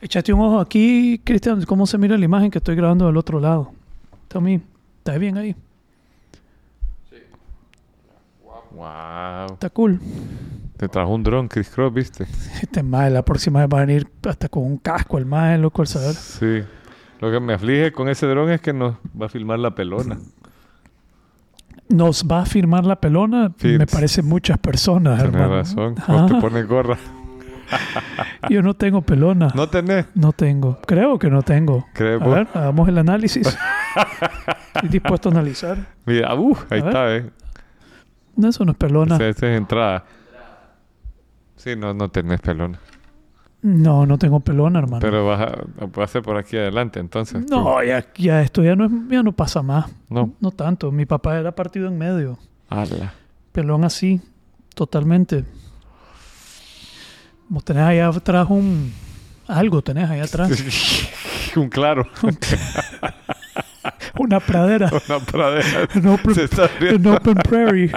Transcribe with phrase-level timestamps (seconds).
[0.00, 3.38] Échate un ojo aquí, Cristian, cómo se mira la imagen que estoy grabando del otro
[3.38, 3.72] lado.
[4.28, 4.60] Tommy,
[4.98, 5.54] ¿estás bien ahí?
[8.72, 9.52] Wow.
[9.52, 10.00] Está cool.
[10.76, 12.26] Te trajo un dron, Chris Cross, ¿viste?
[12.62, 15.82] Este mae, la próxima vez va a venir hasta con un casco, el mae, loco,
[15.82, 16.14] al saber.
[16.14, 16.62] Sí.
[17.20, 20.18] Lo que me aflige con ese dron es que nos va a filmar la pelona.
[21.90, 23.76] Nos va a firmar la pelona, Sí.
[23.76, 25.54] me parece muchas personas, Tienes hermano.
[25.56, 25.94] razón.
[26.08, 26.96] No te pones gorra.
[28.48, 29.48] Yo no tengo pelona.
[29.54, 30.06] No tenés.
[30.14, 30.78] No tengo.
[30.86, 31.86] Creo que no tengo.
[31.92, 32.34] ¿Crees A vos?
[32.34, 33.46] ver, hagamos el análisis.
[34.74, 35.78] Estoy dispuesto a analizar.
[36.06, 36.86] Mira, uh, ahí A ver.
[36.86, 37.30] está, ¿eh?
[38.36, 39.16] No, eso no es pelona.
[39.16, 40.04] Esa, esa es entrada.
[41.56, 42.78] Sí, no, no tenés pelona.
[43.62, 45.00] No, no tengo pelona, hermano.
[45.00, 47.44] Pero vas a, va a ser por aquí adelante, entonces.
[47.44, 47.54] tú.
[47.60, 49.90] no, ya, ya esto ya no, es, ya no pasa más.
[50.08, 50.32] No.
[50.40, 50.90] No tanto.
[50.90, 52.38] Mi papá era partido en medio.
[52.70, 53.12] Ala.
[53.52, 54.20] Pelón así,
[54.74, 55.44] totalmente.
[57.50, 58.92] Vos tenés allá atrás un...
[59.46, 60.50] Algo tenés allá atrás.
[61.56, 62.06] un claro.
[64.18, 64.90] Una pradera.
[65.08, 65.88] Una pradera.
[65.94, 67.90] An open, Se está an open prairie.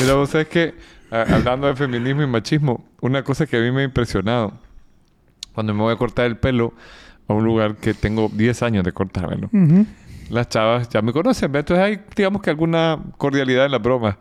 [0.00, 0.74] Mira, vos sabés que,
[1.10, 4.52] a- hablando de feminismo y machismo, una cosa que a mí me ha impresionado,
[5.52, 6.74] cuando me voy a cortar el pelo
[7.28, 9.86] a un lugar que tengo 10 años de cortármelo, Ujú.
[10.30, 14.16] las chavas ya me conocen, entonces hay, digamos que alguna cordialidad en las bromas.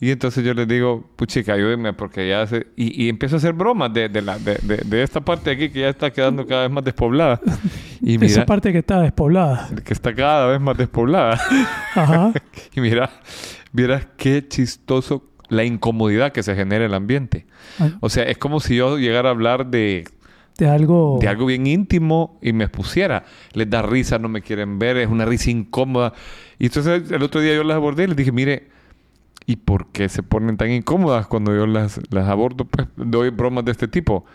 [0.00, 2.68] Y entonces yo les digo, puchica, ayúdenme porque ya hace...
[2.76, 5.70] Y, y empiezo a hacer bromas de, de, la, de, de- esta parte de aquí
[5.70, 7.40] que ya está quedando cada vez más despoblada.
[8.00, 9.68] Y Esa mira, parte que está despoblada.
[9.84, 11.40] que está cada vez más despoblada.
[11.96, 12.32] Ajá.
[12.76, 13.10] y mira,
[13.72, 17.46] vieras qué chistoso la incomodidad que se genera en el ambiente.
[18.00, 20.04] O sea, es como si yo llegara a hablar de,
[20.58, 21.18] De algo...
[21.20, 23.24] de algo bien íntimo y me expusiera.
[23.52, 26.12] Les da risa, no me quieren ver, es una risa incómoda.
[26.60, 28.77] Y entonces el otro día yo las abordé y les dije, mire,
[29.48, 32.66] ¿y por qué se ponen tan incómodas cuando yo las, las abordo?
[32.66, 34.26] Pues doy bromas de este tipo.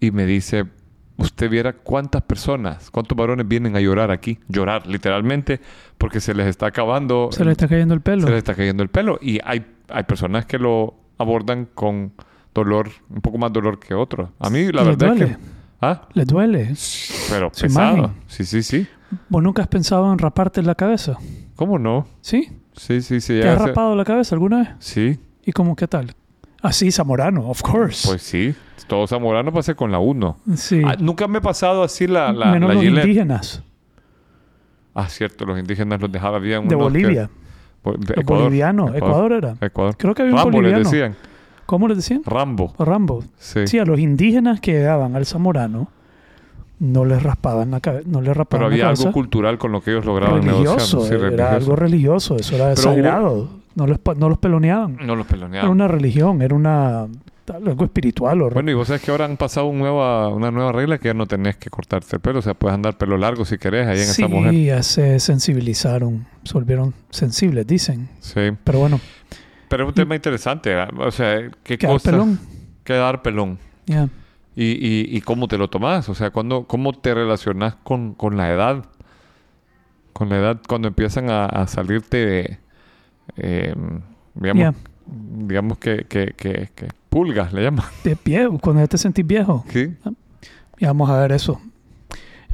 [0.00, 0.66] Y me dice,
[1.16, 4.38] usted viera cuántas personas, cuántos varones vienen a llorar aquí.
[4.48, 5.62] Llorar, literalmente,
[5.96, 7.30] porque se les está acabando.
[7.32, 8.24] Se le está cayendo el pelo.
[8.26, 9.18] Se les está cayendo el pelo.
[9.22, 12.12] Y hay, hay personas que lo abordan con
[12.54, 14.28] dolor, un poco más dolor que otros.
[14.38, 15.36] A mí la ¿Les verdad es duele?
[15.36, 15.42] que...
[15.80, 16.08] ¿Ah?
[16.12, 16.74] ¿Les duele?
[17.30, 17.96] Pero pesado.
[17.96, 18.12] imagen.
[18.26, 18.86] Sí, sí, sí.
[19.30, 21.16] ¿Vos nunca has pensado en raparte la cabeza?
[21.56, 22.06] ¿Cómo no?
[22.20, 22.50] ¿Sí?
[22.76, 23.40] Sí, sí, sí.
[23.40, 24.68] ¿Te has se- rapado la cabeza alguna vez?
[24.78, 26.14] Sí, ¿Y cómo qué tal?
[26.62, 28.08] Así, Zamorano, of course.
[28.08, 28.54] pues sí.
[28.86, 30.36] Todo zamorano pasa con la 1.
[30.56, 30.82] sí.
[30.98, 33.04] nunca me he pasado así la, la, Menos la los Gillette.
[33.04, 33.62] indígenas
[34.94, 35.44] Ah, cierto.
[35.44, 36.68] Los indígenas los dejaban bien.
[36.68, 37.30] de unos que- Bolivia.
[37.82, 38.52] Bo- Los Ecuador.
[38.96, 39.56] Ecuador era.
[39.60, 39.96] Ecuador.
[39.98, 40.90] Creo que había un Rambo les boliviano.
[40.90, 41.16] decían.
[41.66, 42.22] ¿Cómo les decían?
[42.24, 42.74] Rambo.
[42.78, 43.24] Rambo.
[43.38, 43.66] Sí.
[43.66, 45.88] Sí, a los indígenas que llegaban al Zamorano
[46.80, 48.04] no les raspaban la cabeza.
[48.08, 50.98] No les Pero raspaban había la algo cultural con lo que ellos lograban religioso.
[50.98, 51.28] negociando.
[51.28, 52.36] Sí, era algo religioso.
[52.36, 53.48] Eso era Pero sagrado.
[53.74, 54.96] No, los, no los peloneaban.
[55.04, 55.70] No los Era peloneaban.
[55.70, 56.42] una religión.
[56.42, 57.06] Era una
[57.52, 58.40] algo espiritual.
[58.42, 61.08] O Bueno, y vos sabés que ahora han pasado un nueva, una nueva regla que
[61.08, 62.38] ya no tenés que cortarte el pelo.
[62.38, 64.54] O sea, puedes andar pelo largo si querés ahí en sí, esa mujer.
[64.54, 66.26] ya se sensibilizaron.
[66.44, 68.08] Se volvieron sensibles, dicen.
[68.20, 68.50] Sí.
[68.64, 69.00] Pero bueno,
[69.68, 70.74] Pero es un tema interesante.
[70.98, 72.10] O sea, ¿qué quedar cosa?
[72.12, 72.38] pelón.
[72.84, 73.58] Quedar pelón.
[73.86, 74.08] Ya.
[74.56, 76.08] Y, y, y cómo te lo tomás.
[76.08, 78.84] O sea, cuando, cómo te relacionas con, con la edad.
[80.12, 82.60] Con la edad, cuando empiezan a, a salirte
[83.36, 83.74] eh,
[84.34, 84.74] digamos, Ya.
[85.06, 87.84] digamos que, que, que, que pulgas, le llaman.
[88.04, 89.64] De viejo, cuando ya te sentís viejo.
[89.70, 89.96] Sí,
[90.78, 91.60] Ya vamos a ver eso.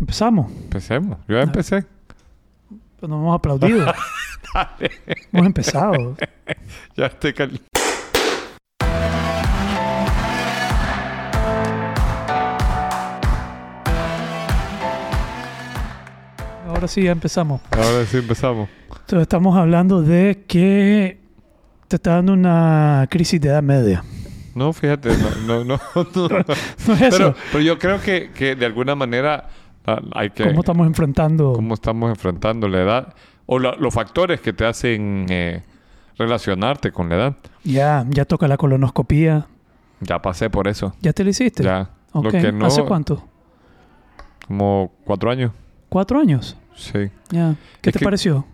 [0.00, 0.50] Empezamos.
[0.52, 1.18] empecemos.
[1.28, 1.84] Yo ya empecé.
[2.96, 3.92] Pero no hemos aplaudido.
[5.32, 6.16] hemos empezado.
[6.96, 7.60] Ya estoy cal-
[16.80, 17.60] Ahora sí, ya empezamos.
[17.72, 18.66] Ahora sí empezamos.
[18.88, 21.20] Entonces estamos hablando de que
[21.88, 24.02] te está dando una crisis de edad media.
[24.54, 25.10] No, fíjate,
[25.46, 25.78] no, no, no.
[25.94, 26.28] no.
[26.88, 27.10] No es eso.
[27.18, 29.50] Pero, pero yo creo que, que de alguna manera
[29.86, 30.44] ah, hay que...
[30.44, 31.52] ¿Cómo estamos enfrentando?
[31.52, 33.14] cómo estamos enfrentando la edad
[33.44, 35.62] o la- los factores que te hacen eh,
[36.16, 37.36] relacionarte con la edad.
[37.62, 39.48] Ya, ya toca la colonoscopía.
[40.00, 40.94] Ya pasé por eso.
[41.02, 41.62] ¿Ya te lo hiciste?
[41.62, 41.90] Ya.
[42.12, 42.24] Ok.
[42.24, 43.22] Lo que no, ¿Hace cuánto?
[44.46, 45.52] Como cuatro años.
[45.90, 46.56] ¿Cuatro años?
[46.80, 47.10] Sí.
[47.30, 48.46] ¿Qué Es te que- pareció?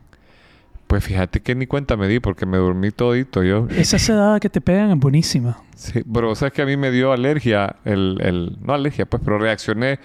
[0.86, 3.66] Pues fíjate que ni cuenta me di porque me dormí todito yo.
[3.70, 5.58] Esa sedada que te pegan es buenísima.
[5.74, 9.36] Sí, pero sabes que a mí me dio alergia, el, el, no alergia, pues, pero
[9.38, 9.98] reaccioné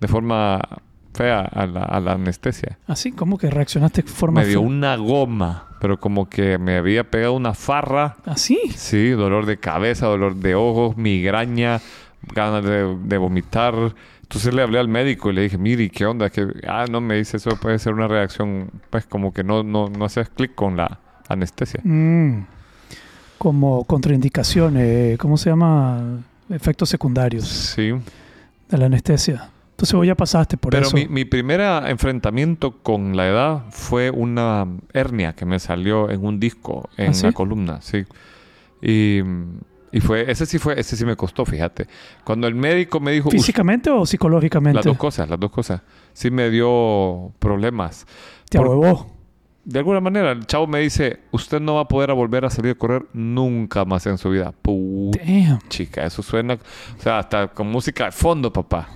[0.00, 0.60] de forma
[1.14, 2.78] fea a la, a la anestesia.
[2.88, 4.66] Así como que reaccionaste de forma Me dio fea.
[4.68, 8.16] una goma, pero como que me había pegado una farra.
[8.26, 8.58] ¿Así?
[8.74, 11.80] Sí, dolor de cabeza, dolor de ojos, migraña,
[12.34, 13.74] ganas de, de vomitar.
[14.24, 16.30] Entonces le hablé al médico y le dije, mire, ¿qué onda?
[16.30, 19.90] Que, ah, no, me dice, eso puede ser una reacción, pues como que no, no,
[19.90, 20.98] no haces clic con la
[21.28, 21.80] anestesia.
[21.84, 22.46] Mm.
[23.38, 25.18] Como contraindicaciones.
[25.18, 26.18] ¿Cómo se llama?
[26.50, 27.92] efectos secundarios Sí.
[28.68, 29.48] de la anestesia.
[29.70, 30.96] Entonces vos ya pasaste por Pero eso.
[30.96, 36.38] mi, mi primer enfrentamiento con la edad fue una hernia que me salió en un
[36.40, 37.26] disco en ¿Ah, sí?
[37.26, 38.04] la columna, sí.
[38.82, 39.20] Y,
[39.96, 41.86] y fue, ese sí fue, ese sí me costó, fíjate.
[42.24, 44.76] Cuando el médico me dijo, "Us- ¿Físicamente o psicológicamente?
[44.76, 45.80] las dos cosas, las dos cosas,
[46.12, 48.06] sí me dio problemas.
[48.50, 49.14] Te Por- ahuevó.
[49.64, 52.72] De alguna manera, el chavo me dice, usted no va a poder volver a salir
[52.72, 54.52] a correr nunca más en su vida.
[54.60, 55.58] Puta Damn.
[55.70, 56.54] chica, eso suena,
[56.98, 58.88] o sea, hasta con música de fondo, papá.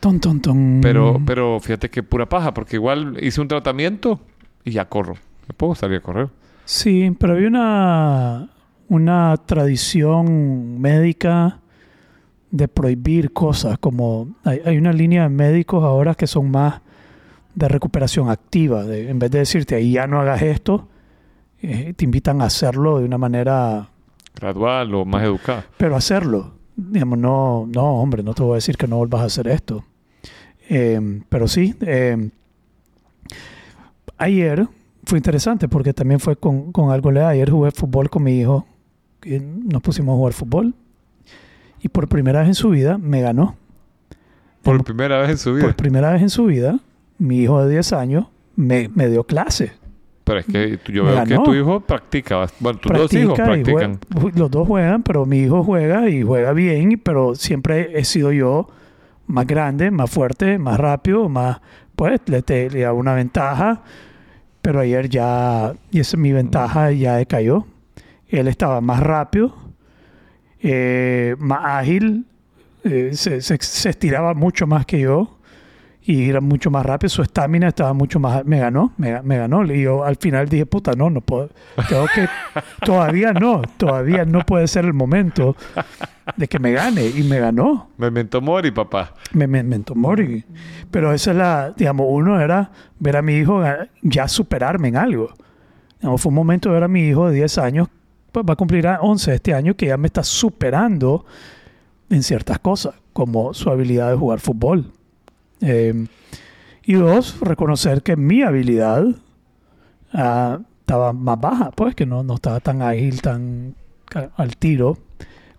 [0.00, 0.80] Ton, ton, ton.
[0.82, 4.18] Pero, pero fíjate que pura paja, porque igual hice un tratamiento
[4.64, 5.14] y ya corro.
[5.46, 6.28] Me puedo salir a correr.
[6.64, 8.48] Sí, pero había una,
[8.88, 11.60] una tradición médica
[12.50, 16.80] de prohibir cosas, como hay, hay una línea de médicos ahora que son más
[17.54, 20.88] de recuperación activa, de, en vez de decirte ahí ya no hagas esto,
[21.60, 23.88] eh, te invitan a hacerlo de una manera,
[24.34, 25.64] Gradual o más educado.
[25.76, 26.54] pero hacerlo.
[26.76, 29.84] Digamos, no, no, hombre, no te voy a decir que no vuelvas a hacer esto.
[30.68, 32.30] Eh, pero sí, eh,
[34.16, 34.68] ayer
[35.04, 38.64] fue interesante porque también fue con, con algo le Ayer jugué fútbol con mi hijo.
[39.24, 40.74] Nos pusimos a jugar fútbol.
[41.80, 43.56] Y por primera vez en su vida me ganó.
[44.62, 45.64] Por primera vez en su vida.
[45.66, 46.78] Por primera vez en su vida,
[47.18, 48.26] mi hijo de 10 años
[48.56, 49.72] me, me dio clase.
[50.24, 52.46] Pero es que tú- yo veo que tu hijo practica.
[52.60, 53.98] Bueno, tus dos hijos Practica practican.
[54.34, 58.68] los dos juegan, pero mi hijo juega y juega bien, pero siempre he sido yo
[59.26, 61.60] más grande, más fuerte, más rápido, más,
[61.96, 63.82] pues le, te, le da una ventaja,
[64.60, 67.64] pero ayer ya, y esa mi ventaja ya decayó.
[68.28, 69.54] Él estaba más rápido,
[70.60, 72.26] eh, más ágil,
[72.84, 75.36] eh, se, se- se estiraba mucho más que yo
[76.02, 79.62] y era mucho más rápido, su estamina estaba mucho más, me ganó, me, me ganó,
[79.66, 81.50] y yo al final dije, puta, no, no puedo,
[81.88, 82.26] tengo que,
[82.84, 85.54] todavía no, todavía no puede ser el momento
[86.36, 89.12] de que me gane, y me ganó, Memento mori, papá.
[89.32, 90.44] me, me, Memento Mori.
[90.90, 93.62] Pero esa es la, digamos, uno era ver a mi hijo
[94.02, 95.34] ya superarme en algo.
[96.00, 97.88] Fue un momento de ver a mi hijo de 10 años,
[98.32, 101.24] pues va a cumplir a 11 este año, que ya me está superando
[102.10, 104.92] en ciertas cosas, como su habilidad de jugar fútbol.
[105.60, 106.06] Eh,
[106.84, 109.04] y dos, reconocer que mi habilidad
[110.12, 113.74] ah, estaba más baja, pues que no, no estaba tan ágil, tan
[114.36, 114.96] al tiro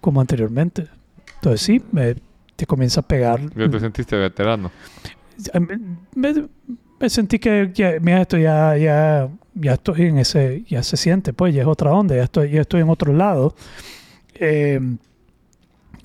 [0.01, 0.87] como anteriormente.
[1.35, 2.15] Entonces sí, me,
[2.55, 3.41] te comienza a pegar.
[3.55, 4.71] Ya te sentiste veterano.
[6.15, 6.33] Me,
[6.99, 9.29] me sentí que ya, mira, esto ya, ya,
[9.59, 12.61] ya estoy en ese, ya se siente, pues ya es otra onda, ya estoy, ya
[12.61, 13.55] estoy en otro lado.
[14.35, 14.79] Eh,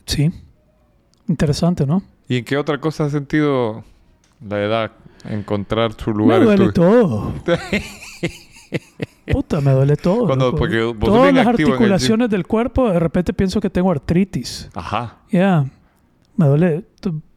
[0.06, 0.31] sí,
[1.29, 2.03] interesante, ¿no?
[2.29, 3.85] ¿Y en qué otra cosa has sentido
[4.47, 4.93] la edad?
[5.29, 6.81] Encontrar su lugar me en duele tu...
[6.81, 7.33] todo.
[9.33, 10.27] Puta, me duele todo.
[10.27, 14.69] Cuando- porque Todas las articulaciones del cuerpo, de repente pienso que tengo artritis.
[14.75, 15.19] Ajá.
[15.31, 15.65] Ya,
[16.37, 16.85] me duele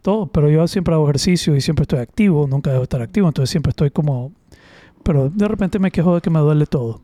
[0.01, 3.49] todo, pero yo siempre hago ejercicio y siempre estoy activo, nunca debo estar activo, entonces
[3.49, 4.31] siempre estoy como...
[5.03, 7.01] Pero de repente me quejo de que me duele todo.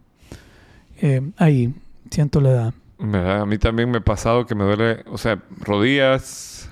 [1.02, 1.74] Eh, ahí,
[2.10, 2.74] siento la edad.
[3.42, 6.70] A mí también me ha pasado que me duele, o sea, rodillas,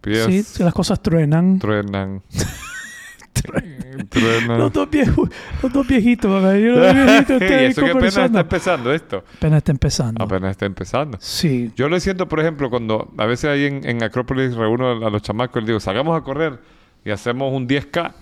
[0.00, 1.58] pies Sí, si las cosas truenan.
[1.58, 2.22] truenan.
[4.08, 4.58] truenan.
[4.58, 5.28] Los dos, viejos,
[5.62, 6.56] los dos viejitos, ¿verdad?
[6.56, 9.24] Yo los viejito y eso que apenas está empezando esto.
[9.36, 10.24] Apenas está empezando.
[10.24, 11.18] Apenas está empezando.
[11.20, 11.72] Sí.
[11.76, 15.22] Yo lo siento, por ejemplo, cuando a veces ahí en, en Acrópolis reúno a los
[15.22, 16.58] chamacos y les digo, salgamos a correr
[17.04, 18.14] y hacemos un 10K.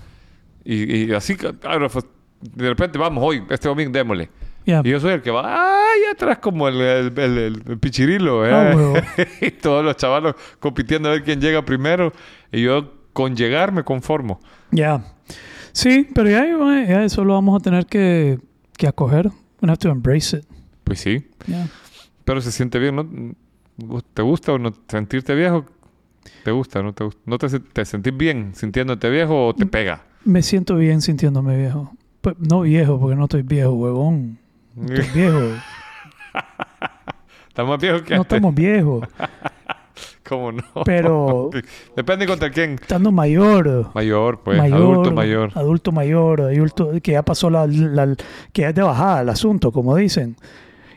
[0.64, 2.06] Y, y así, claro, pues,
[2.54, 4.28] de repente, vamos hoy, este domingo, démosle.
[4.66, 4.80] Ya.
[4.84, 5.44] Y yo soy el que va
[5.90, 8.52] ahí atrás como el, el, el- el- pichirilo, ¿eh?
[8.52, 8.94] Ah, huevo.
[9.40, 12.12] y todos los chavalos compitiendo a ver quién llega primero.
[12.50, 14.40] Y yo con llegar me conformo.
[14.70, 15.04] Ya.
[15.72, 16.46] Sí, pero ya,
[16.86, 18.38] ya eso lo vamos a tener que,
[18.78, 19.26] que acoger.
[19.60, 20.44] We have to embrace it.
[20.84, 21.28] Pues sí.
[21.46, 21.66] Ya.
[22.24, 24.02] Pero se siente bien, ¿no?
[24.14, 25.66] ¿Te gusta o no sentirte viejo?
[26.42, 26.82] ¿Te gusta?
[26.82, 27.20] ¿No te, gusta?
[27.26, 30.04] ¿No te, te sentís bien sintiéndote viejo o te pega?
[30.24, 31.92] Me siento bien sintiéndome viejo.
[32.25, 34.38] Pues no viejo, porque no estoy viejo, huevón.
[34.75, 35.40] No estoy viejo.
[37.49, 38.37] ¿Estás más viejo que No antes?
[38.37, 39.09] estamos viejos.
[40.28, 40.62] ¿Cómo no?
[40.87, 41.50] Pero
[41.97, 42.73] Depende contra quién.
[42.75, 43.90] estando mayor.
[43.95, 44.57] Mayor, pues.
[44.57, 45.50] mayor, adulto mayor.
[45.54, 48.16] Adulto mayor, adulto que ya pasó la, la-
[48.52, 50.37] que ya es de bajada el asunto, como dicen.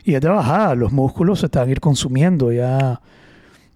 [0.02, 3.02] Y es de bajada, los músculos se están ir consumiendo, ya,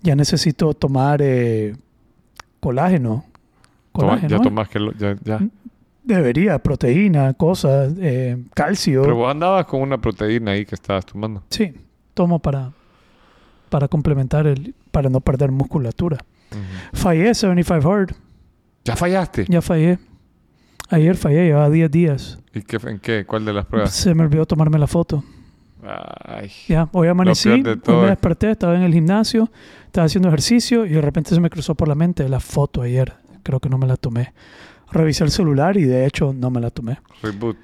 [0.01, 1.77] ya necesito tomar eh,
[2.61, 3.27] colágeno.
[3.93, 4.41] Toma- ya ¿eh?
[4.43, 4.79] tomas que...
[4.79, 5.39] lo- ya, ya.
[6.05, 9.03] Debería, proteína, cosas, eh, calcio.
[9.03, 11.45] Pero vos andabas con una proteína ahí que estabas tomando.
[11.51, 11.73] Sí,
[12.15, 12.73] tomo para,
[13.69, 16.19] para complementar el, para no perder musculatura.
[16.93, 18.15] Fallé 75 Hard,
[18.85, 19.47] ¿Ya fallaste?
[19.49, 19.99] ya fallé.
[20.91, 22.39] Ayer fallé, llevaba 10 días.
[22.53, 23.25] ¿Y qué, en qué?
[23.25, 23.93] ¿Cuál de las pruebas?
[23.93, 25.25] Se me olvidó tomarme la foto.
[26.25, 26.51] Ay.
[26.69, 29.51] Ya, hoy amanecí, hoy me es- desperté, estaba en el gimnasio,
[29.87, 33.15] estaba haciendo ejercicio y de repente se me cruzó por la mente la foto ayer.
[33.43, 34.33] Creo que no me la tomé.
[34.93, 36.99] Revisé el celular y de hecho no me la tomé.
[37.23, 37.57] Reboot.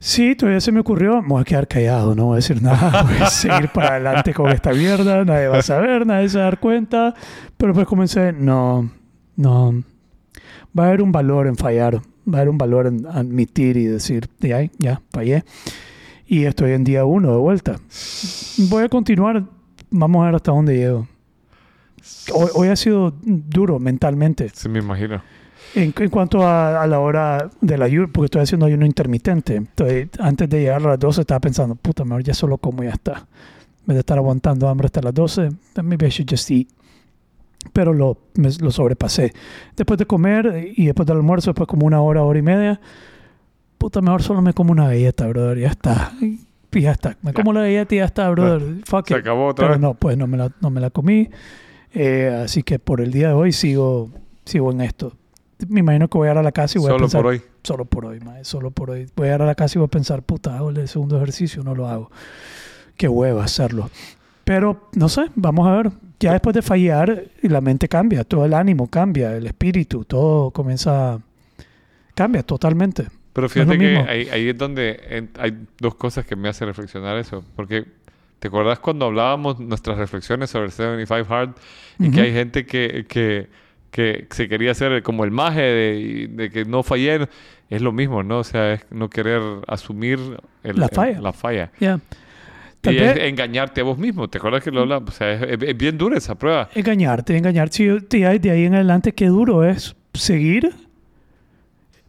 [0.00, 3.02] Sí, todavía se me ocurrió, me voy a quedar callado, no voy a decir nada,
[3.08, 6.44] voy a seguir para adelante con esta mierda, nadie va a saber, nadie se va
[6.44, 7.14] a dar cuenta,
[7.56, 8.88] pero pues comencé, no,
[9.34, 9.82] no,
[10.78, 12.00] va a haber un valor en fallar, va
[12.32, 15.42] a haber un valor en admitir y decir, ya, ya, fallé,
[16.26, 17.80] y estoy en día uno de vuelta.
[18.68, 19.46] Voy a continuar,
[19.90, 21.08] vamos a ver hasta dónde llego.
[22.32, 24.48] Hoy, hoy ha sido duro mentalmente.
[24.54, 25.20] Sí, me imagino.
[25.74, 30.08] En, en cuanto a, a la hora del ayuno, porque estoy haciendo ayuno intermitente, entonces,
[30.18, 33.12] antes de llegar a las 12 estaba pensando, puta, mejor ya solo como ya está.
[33.80, 35.50] En vez de estar aguantando hambre hasta las 12,
[35.82, 36.68] maybe I should just eat.
[37.72, 39.32] Pero lo, me- lo sobrepasé.
[39.76, 42.80] Después de comer y después del almuerzo, después como una hora, hora y media,
[43.76, 46.12] puta, mejor solo me como una galleta, brother, ya está.
[46.20, 47.16] Y ya está.
[47.22, 48.62] Me como la galleta y ya está, brother.
[48.84, 49.20] Fuck Se it.
[49.20, 49.80] acabó otra Pero vez.
[49.80, 51.28] no, pues no me la, no me la comí.
[51.94, 54.10] Eh, así que por el día de hoy sigo,
[54.44, 55.14] sigo en esto.
[55.68, 57.30] Me imagino que voy a ir a la casa y voy a Solo pensar, por
[57.32, 57.42] hoy.
[57.64, 59.06] solo por hoy, mae, solo por hoy.
[59.16, 61.64] Voy a ir a la casa y voy a pensar, puta, hago el segundo ejercicio,
[61.64, 62.10] no lo hago.
[62.96, 63.90] Qué hueva hacerlo.
[64.44, 65.90] Pero no sé, vamos a ver.
[66.20, 71.18] Ya después de fallar, la mente cambia, todo el ánimo cambia, el espíritu, todo comienza,
[72.14, 73.06] cambia totalmente.
[73.32, 74.06] Pero fíjate que mismo.
[74.08, 77.44] ahí, ahí es donde en- hay dos cosas que me hacen reflexionar eso.
[77.54, 77.84] Porque,
[78.40, 81.50] ¿te acordás cuando hablábamos nuestras reflexiones sobre 75 Hard?
[82.00, 82.20] Y que Ujú.
[82.20, 83.48] hay gente que, que,
[83.90, 87.28] que se quería hacer como el maje de, de que no fallé.
[87.70, 88.38] Es lo mismo, ¿no?
[88.38, 90.18] O sea, es no querer asumir
[90.62, 91.20] el- La el- falla.
[91.20, 91.70] la falla.
[92.80, 94.28] Tal y vez- es engañarte a vos mismo.
[94.28, 95.10] ¿Te acuerdas que lo hablamos?
[95.10, 96.68] O sea, es, es- es bien dura esa prueba.
[96.74, 97.76] Engañarte, engañarte.
[97.76, 97.86] Sí,
[98.18, 100.72] de ahí, de ahí en adelante, qué duro es seguir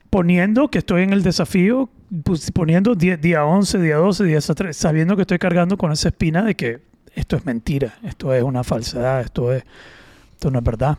[0.10, 1.90] poniendo que estoy en el desafío,
[2.24, 6.10] pues, poniendo día, día 11, día 12, día 3, sabiendo que estoy cargando con esa
[6.10, 6.80] espina de que
[7.16, 9.64] esto es mentira, esto es una falsedad, esto, es,
[10.32, 10.98] esto no es verdad.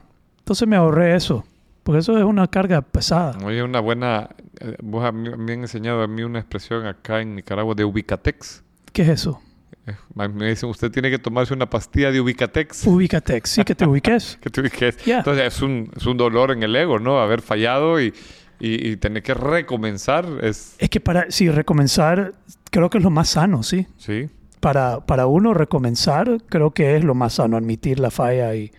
[0.50, 1.44] Entonces me ahorré eso,
[1.84, 3.38] porque eso es una carga pesada.
[3.44, 4.30] Oye, una buena...
[4.58, 8.64] eh, vos mí- me han enseñado a mí una expresión acá en Nicaragua de Ubicatex.
[8.92, 9.40] ¿Qué es eso?
[9.86, 12.84] Eh, Me dicen, usted tiene que tomarse una pastilla de Ubicatex.
[12.84, 14.38] Ubícate, sí, que te ubiques.
[14.42, 14.96] que te ubiques.
[15.04, 15.18] Ya.
[15.18, 17.20] Entonces es un, es un dolor en el ego, ¿no?
[17.20, 18.12] Haber fallado y,
[18.58, 20.74] y, y tener que recomenzar es...
[20.80, 22.32] Es que para, si recomenzar,
[22.72, 23.86] creo que es lo más sano, sí.
[23.98, 24.28] Sí.
[24.58, 28.72] para, para uno recomenzar, creo que es lo más sano, admitir la falla y,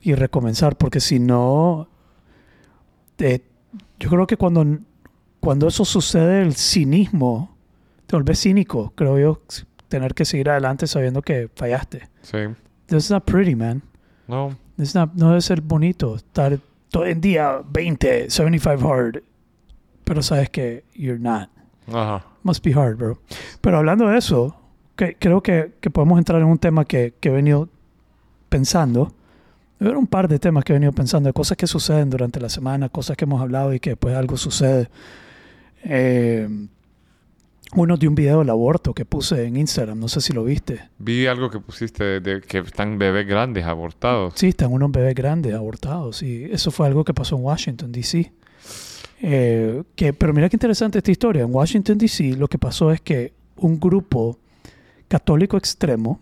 [0.00, 1.88] y recomenzar, porque si no,
[3.18, 3.40] eh,
[3.98, 4.64] yo creo que cuando,
[5.40, 7.56] cuando eso sucede, el cinismo,
[8.06, 9.42] te vuelves cínico, creo yo,
[9.88, 12.08] tener que seguir adelante sabiendo que fallaste.
[12.22, 12.38] Sí.
[12.86, 13.82] That's not pretty, man.
[14.28, 14.56] No.
[14.78, 16.58] It's not- no debe ser bonito estar
[16.90, 19.22] todo el día 20, 75 hard,
[20.04, 21.48] pero sabes que you're not.
[21.88, 22.24] Ajá.
[22.42, 23.18] Must be hard, bro.
[23.60, 24.56] Pero hablando de eso,
[24.96, 27.68] que, creo que, que podemos entrar en un tema que, que he venido
[28.48, 29.12] pensando.
[29.80, 32.48] Hay un par de temas que he venido pensando, de cosas que suceden durante la
[32.48, 34.88] semana, cosas que hemos hablado y que después algo sucede.
[35.84, 36.48] Eh,
[37.74, 40.88] uno de un video del aborto que puse en Instagram, no sé si lo viste.
[40.98, 44.34] Vi algo que pusiste de, de que están bebés grandes abortados.
[44.36, 46.22] Sí, están unos bebés grandes abortados.
[46.22, 48.32] Y eso fue algo que pasó en Washington, D.C.
[49.20, 51.42] Eh, que, pero mira qué interesante esta historia.
[51.42, 52.36] En Washington, D.C.
[52.36, 54.38] lo que pasó es que un grupo
[55.08, 56.20] católico extremo,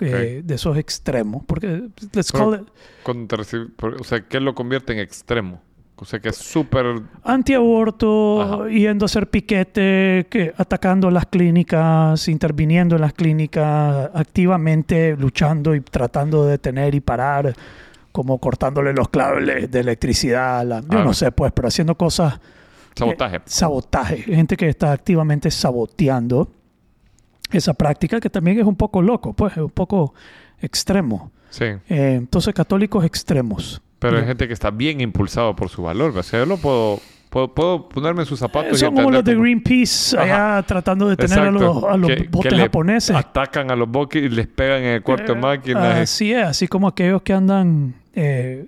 [0.00, 2.68] eh, de esos extremos, porque let's Pero- call it
[3.02, 5.60] Cuando te recibe- por- o sea, ¿qué lo convierte en extremo?
[6.00, 6.86] O sea, que es súper...
[7.24, 15.74] antiaborto, yendo a hacer piquete, que, atacando las clínicas, interviniendo en las clínicas, activamente luchando
[15.74, 17.52] y tratando de detener y parar,
[18.12, 20.64] como cortándole los cables de electricidad.
[20.64, 21.04] la- yo Ah.
[21.04, 22.38] no sé, pues, pero haciendo cosas
[22.94, 23.40] Sabotaje.
[23.44, 26.48] sabotaje, gente que está activamente saboteando
[27.50, 30.14] esa práctica que también es un poco loco, pues es un poco
[30.60, 31.30] extremo.
[31.50, 31.64] Sí.
[31.64, 33.80] Eh, entonces, católicos extremos.
[33.98, 36.16] Pero hay gente que está bien impulsado por su valor.
[36.16, 37.00] O sea, yo lo puedo...
[37.30, 41.10] Puedo, puedo ponerme en sus zapatos Eh, y Son como los de Greenpeace allá tratando
[41.10, 43.14] de detener a los, a los Que- que botes le japoneses.
[43.14, 45.96] Atacan a los botes y les pegan en el cuarto de Eh, máquinas.
[45.96, 48.64] Así es, así como aquellos que andan eh,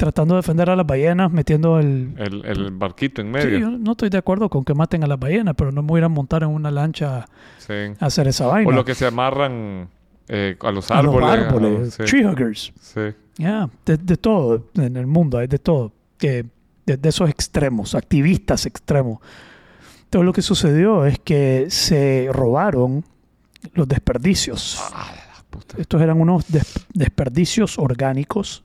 [0.00, 2.14] tratando de defender a las ballenas metiendo el...
[2.18, 3.58] el, el barquito en Sí, medio.
[3.58, 5.98] yo no estoy de acuerdo con que maten a las ballenas, pero no me voy
[5.98, 7.26] a ir a montar en una lancha
[7.58, 7.74] Sí.
[7.98, 8.68] a hacer esa vaina.
[8.68, 9.88] O lo que se amarran
[10.28, 11.28] eh, a los a los árboles.
[11.28, 12.72] a árboles, los- sí, tree huggers.
[12.80, 13.00] sí.
[13.36, 15.92] Ya, de, de todo en el mundo, hay de todo.
[16.18, 16.44] Que,
[16.86, 19.18] de, de esos extremos, activistas extremos.
[20.10, 23.04] Todo lo que sucedió es que se robaron
[23.74, 24.78] los desperdicios.
[24.92, 25.76] Ah, la puta.
[25.78, 28.64] Estos eran unos des- desperdicios orgánicos,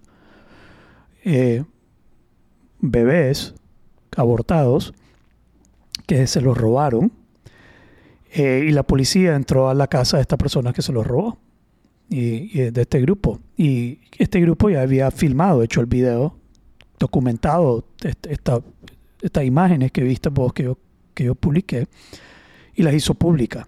[1.26, 1.64] eh,
[2.80, 3.54] bebés
[4.16, 4.94] abortados,
[6.08, 7.12] que se los robaron.
[8.32, 11.38] Eh, y la policía entró a la casa de esta persona que se los robó,
[12.10, 13.40] y, de este grupo.
[13.58, 16.36] Y este grupo ya había filmado, hecho el video,
[17.00, 18.62] documentado est- esta-
[19.22, 20.78] estas imágenes que viste vos que yo,
[21.14, 21.88] que yo publiqué,
[22.76, 23.66] y las hizo públicas.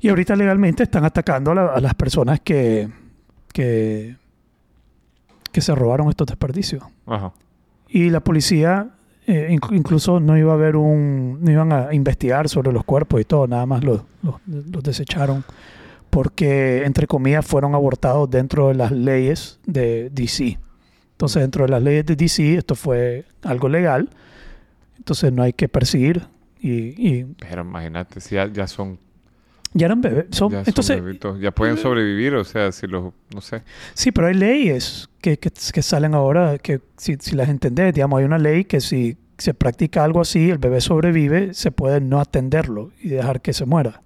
[0.00, 2.88] Y ahorita legalmente están atacando a, la- a las personas que,
[3.52, 4.16] que,
[5.52, 6.82] que se robaron estos desperdicios.
[7.06, 7.32] Ajá.
[7.88, 8.90] Y la policía
[9.26, 13.20] eh, inc- incluso no iba a haber un, no iban a investigar sobre los cuerpos
[13.20, 15.44] y todo, nada más los, los, los desecharon
[16.10, 20.58] porque, entre comillas, fueron abortados dentro de las leyes de DC.
[21.12, 24.08] Entonces, dentro de las leyes de DC, esto fue algo legal,
[24.96, 26.26] entonces no hay que perseguir
[26.60, 26.70] y,
[27.08, 28.98] y Pero imagínate, si ya, ya son,
[29.74, 30.26] ya eran bebés.
[30.30, 33.62] Son- ya son entonces, bebitos, ya pueden sobrevivir, o sea, si los, no sé.
[33.94, 38.18] Sí, pero hay leyes que, que, que salen ahora que si, si las entendés, digamos,
[38.18, 42.20] hay una ley que si se practica algo así, el bebé sobrevive, se puede no
[42.20, 44.02] atenderlo y dejar que se muera.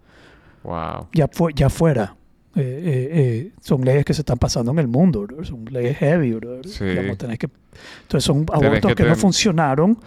[0.62, 1.08] Wow.
[1.12, 2.16] Ya, fue, ya fuera.
[2.54, 5.42] Eh, eh, eh, son leyes que se están pasando en el mundo, bro.
[5.42, 6.32] son leyes heavy.
[6.34, 6.62] bro.
[6.64, 6.84] Sí.
[6.84, 7.48] Digamos, tenés que,
[8.02, 9.98] entonces son abortos que que, no funcionaron,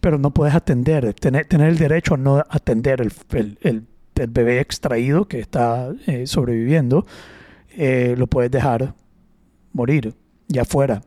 [0.00, 3.84] pero no puedes atender, tener, tener el derecho a no atender el, el- el-
[4.16, 7.06] el bebé extraído que está eh, sobreviviendo,
[7.70, 8.94] eh, lo puedes dejar
[9.72, 10.14] morir
[10.48, 11.02] ya fuera.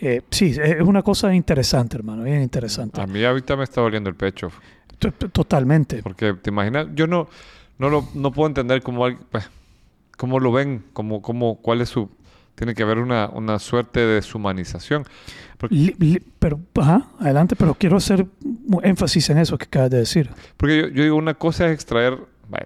[0.00, 3.00] Eh, sí, es una cosa interesante, hermano, bien interesante.
[3.00, 4.50] A mí ahorita me está doliendo el pecho.
[4.98, 6.02] T- t- Totalmente.
[6.02, 7.28] Porque te imaginas, yo no,
[7.78, 9.50] no, lo, no puedo entender cómo, pues,
[10.16, 12.10] cómo lo ven, cómo, cómo, cuál es su...
[12.54, 15.04] Tiene que haber una, una suerte de deshumanización.
[15.58, 18.26] Porque, Li- li- pero, ajá, adelante, pero quiero hacer
[18.82, 20.30] énfasis en eso que acabas de decir.
[20.56, 22.18] porque yo, yo digo, una cosa es extraer...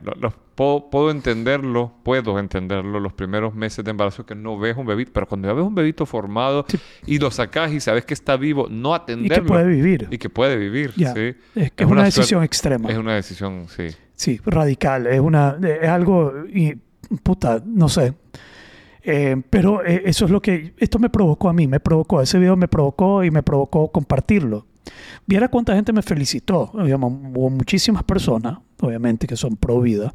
[0.02, 4.76] lo- lo- puedo, puedo entenderlo, puedo entenderlo los primeros meses de embarazo que no ves
[4.76, 6.78] un bebito, pero cuando ya ves un bebito formado Sí.
[7.06, 9.44] y lo sacas y sabes que está vivo, no Y atenderlo.
[9.44, 10.08] que puede vivir.
[10.10, 11.14] y que puede vivir, Ya.
[11.14, 11.20] sí.
[11.20, 12.88] Es que Es es, una, una decisión extrema.
[12.90, 13.86] Es una decisión, sí.
[14.14, 15.06] Sí, radical.
[15.06, 16.74] Es, una, es algo, y,
[17.22, 18.12] puta, no sé.
[19.02, 22.38] Eh, pero eh, eso es lo que, esto me provocó a mí, me provocó, ese
[22.38, 24.66] video me provocó y me provocó compartirlo.
[25.26, 26.70] Viera cuánta gente me felicitó.
[26.82, 30.12] Digamos, hubo muchísimas personas, obviamente, que son pro vida,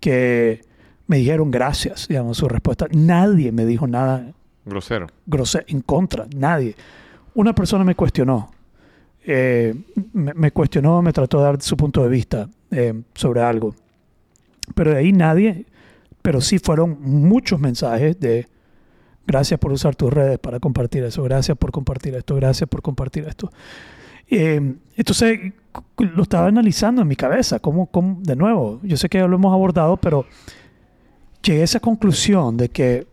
[0.00, 0.62] que
[1.06, 2.86] me dijeron gracias, digamos, su respuesta.
[2.92, 4.32] Nadie me dijo nada
[4.64, 5.06] Grosero.
[5.26, 6.74] grosero, en contra, nadie.
[7.34, 8.50] Una persona me cuestionó,
[9.24, 9.74] eh,
[10.12, 13.74] me, me cuestionó, me trató de dar su punto de vista eh, sobre algo.
[14.74, 15.66] Pero de ahí nadie,
[16.22, 18.48] pero sí fueron muchos mensajes de
[19.26, 23.26] gracias por usar tus redes para compartir eso, gracias por compartir esto, gracias por compartir
[23.28, 23.50] esto.
[24.28, 25.52] Eh, entonces
[25.98, 27.88] lo estaba analizando en mi cabeza, como,
[28.22, 30.24] de nuevo, yo sé que ya lo hemos abordado, pero
[31.42, 33.06] llegué a esa conclusión de que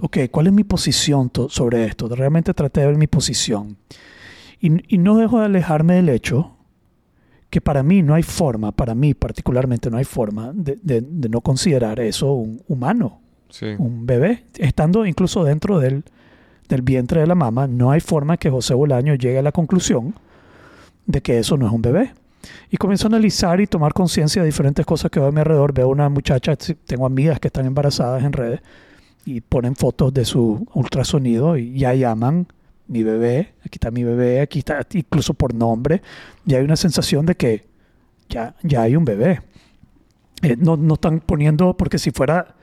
[0.00, 2.08] ok, ¿cuál es mi posición sobre esto?
[2.08, 3.76] Realmente traté de ver mi posición.
[4.60, 6.56] Y, y no dejo de alejarme del hecho
[7.50, 11.28] que para mí no hay forma, para mí particularmente no hay forma de, de- de
[11.28, 13.66] no considerar eso un humano, Sí.
[13.78, 14.44] un bebé.
[14.58, 16.02] Estando incluso dentro del,
[16.68, 20.14] del vientre de la mamá, no hay forma que José Bolaño llegue a la conclusión
[21.06, 22.12] de que eso no es un bebé.
[22.70, 25.72] Y comienzo a analizar y tomar conciencia de diferentes cosas que veo a mi alrededor.
[25.72, 28.60] Veo una muchacha, tengo amigas que están embarazadas en redes
[29.24, 32.46] y ponen fotos de su ultrasonido y ya llaman
[32.88, 36.02] mi bebé, aquí está mi bebé, aquí está incluso por nombre,
[36.44, 37.64] ya hay una sensación de que
[38.28, 39.40] ya, ya hay un bebé.
[40.42, 42.56] Eh, no, no están poniendo, porque si fuera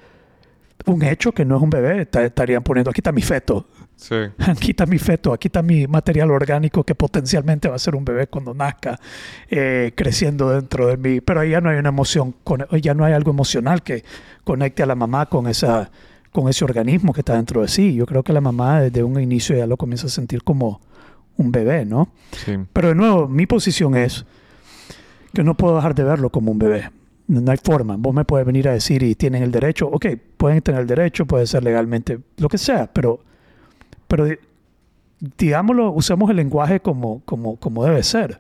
[0.85, 4.15] un hecho que no es un bebé, ta- estarían poniendo, aquí está mi feto, Sí.
[4.39, 8.05] aquí está mi feto, aquí está mi material orgánico que potencialmente va a ser un
[8.05, 8.97] bebé cuando nazca,
[9.49, 11.19] eh, creciendo dentro de mí.
[11.19, 12.33] Pero ahí ya no hay una emoción,
[12.81, 14.05] ya no hay algo emocional que
[14.45, 15.91] conecte a la mamá con, esa,
[16.31, 17.93] con ese organismo que está dentro de sí.
[17.93, 20.79] Yo creo que la mamá desde un inicio ya lo comienza a sentir como
[21.35, 22.09] un bebé, ¿no?
[22.45, 22.53] Sí.
[22.71, 24.25] Pero de nuevo, mi posición es
[25.33, 26.89] que no puedo dejar de verlo como un bebé.
[27.29, 27.95] No, hay forma.
[27.97, 29.87] Vos me puedes venir a decir y tienen el derecho.
[29.87, 33.19] Ok, pueden tener el derecho, puede ser legalmente lo que sea, pero,
[34.07, 34.37] pero di-
[35.37, 38.39] digámoslo, usemos el lenguaje como, como, como debe ser.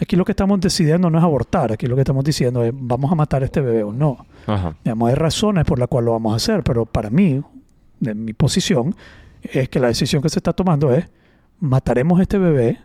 [0.00, 3.12] Aquí lo que estamos decidiendo no es abortar, aquí lo que estamos diciendo es vamos
[3.12, 4.26] a matar a este bebé o no.
[4.46, 4.74] Ajá.
[4.82, 7.40] Digamos, hay razones por las cuales lo vamos a hacer, pero para mí,
[8.00, 8.96] de mi posición,
[9.42, 11.06] es que la decisión que se está tomando es
[11.60, 12.78] mataremos a este bebé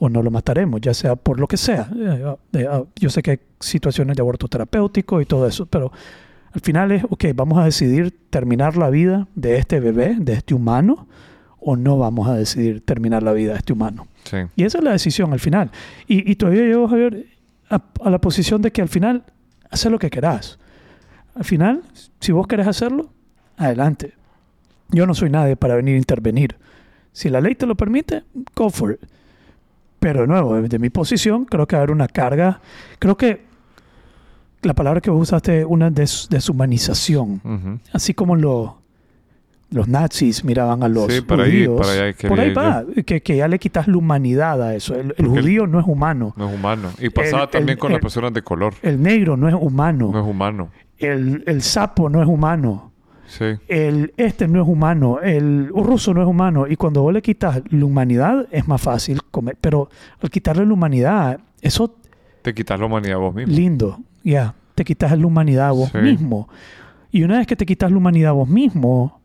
[0.00, 1.88] o no lo mataremos, ya sea por lo que sea.
[1.94, 5.92] Eh, eh, ah, Yo sé que hay situaciones de aborto terapéutico y todo eso, pero
[6.52, 10.54] al final es, ok, vamos a decidir terminar la vida de este bebé, de este
[10.54, 11.06] humano,
[11.60, 14.08] o no vamos a decidir terminar la vida de este humano.
[14.24, 14.38] Sí.
[14.56, 15.70] Y esa es la decisión al final.
[16.08, 17.26] Y, y todavía llego, Javier,
[17.68, 19.24] a, a la posición de que al final,
[19.70, 20.58] haz lo que querás.
[21.34, 21.82] Al final,
[22.20, 23.10] si vos querés hacerlo,
[23.58, 24.14] adelante.
[24.88, 26.56] Yo no soy nadie para venir a intervenir.
[27.12, 28.24] Si la ley te lo permite,
[28.56, 29.00] go for it.
[30.00, 32.60] Pero de nuevo, de mi posición, creo que va a haber una carga.
[32.98, 33.42] Creo que
[34.62, 37.80] la palabra que vos usaste es una des- deshumanización.
[37.92, 38.78] Así como lo-
[39.70, 41.80] los nazis miraban a los Sí, para ahí- judíos.
[41.86, 44.94] para allá por ahí va, que, que ya le quitas la humanidad a eso.
[44.94, 46.34] El, el Porque el- judío no es humano.
[46.36, 46.88] No es humano.
[46.98, 48.74] Y pasaba El- también con las personas de color.
[48.82, 50.10] El negro no es humano.
[50.12, 50.70] No es humano.
[50.98, 52.89] El, el sapo no es humano.
[53.30, 53.44] Sí.
[53.68, 55.20] El este no es humano.
[55.22, 56.66] El ruso no es humano.
[56.68, 59.56] Y cuando vos le quitas la humanidad, es más fácil comer.
[59.60, 59.88] Pero
[60.20, 61.94] al quitarle la humanidad, eso
[62.42, 63.54] Te quitas la humanidad vos mismo.
[63.54, 63.98] lindo.
[64.24, 65.98] Ya, te quitas la humanidad a vos Sí.
[65.98, 66.48] mismo.
[67.12, 69.20] Y una vez que te quitas la humanidad a vos mismo,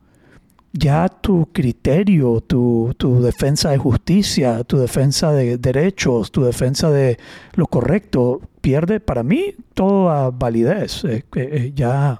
[0.73, 7.17] ya tu criterio, tu, tu defensa de justicia, tu defensa de derechos, tu defensa de
[7.55, 11.05] lo correcto, pierde para mí toda validez.
[11.05, 12.19] Eh, eh, eh, ya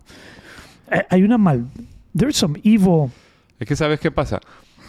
[1.10, 1.65] hay una mal...
[2.15, 3.12] There's some evil...
[3.60, 4.39] Es que sabes qué pasa.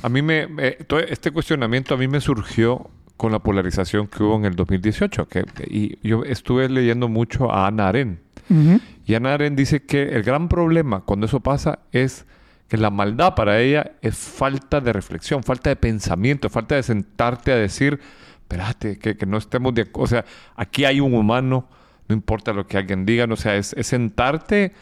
[0.03, 0.47] A mí me,
[0.87, 5.29] todo este cuestionamiento a mí me surgió con la polarización que hubo en el 2018.
[5.29, 8.21] Que, y yo estuve leyendo mucho a Ana Arendt.
[8.51, 8.81] Ujú.
[9.07, 12.27] Y Ana Arendt dice que el gran problema cuando eso pasa es
[12.69, 17.53] que la maldad para ella es falta de reflexión, falta de pensamiento, falta de sentarte
[17.53, 18.01] a decir,
[18.41, 20.25] espérate, que, que no estemos de O sea,
[20.57, 21.69] aquí hay un humano,
[22.09, 24.73] no importa lo que alguien diga, o sea, es, es sentarte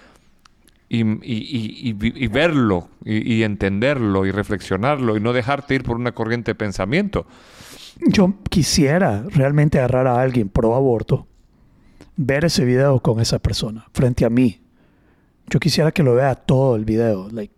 [1.00, 6.54] y, y- verlo y, entenderlo y reflexionarlo y no dejarte ir por una corriente de
[6.54, 7.26] pensamiento.
[8.06, 11.26] Yo quisiera realmente agarrar a alguien pro aborto,
[12.16, 14.60] ver ese video con esa persona frente a mí.
[15.48, 17.54] Yo quisiera que lo vea todo el video, like,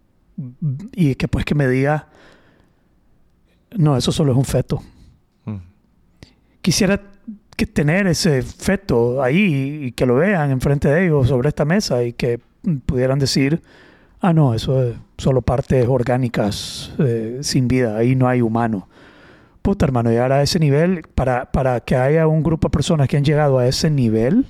[0.93, 2.09] y que pues que me diga,
[3.77, 4.83] no, eso solo es un feto.
[5.45, 5.57] Mm.
[6.61, 7.01] Quisiera
[7.57, 12.05] que tener ese feto ahí y que lo vean enfrente de ellos sobre esta mesa
[12.05, 12.41] y que
[12.87, 13.63] pudieran decir,
[14.21, 18.89] ah, no, eso es solo partes orgánicas eh, sin vida, ahí no hay humano.
[19.63, 23.17] Puta, hermano, llegar a ese nivel, para, para que haya un grupo de personas que
[23.17, 24.47] han llegado a ese nivel,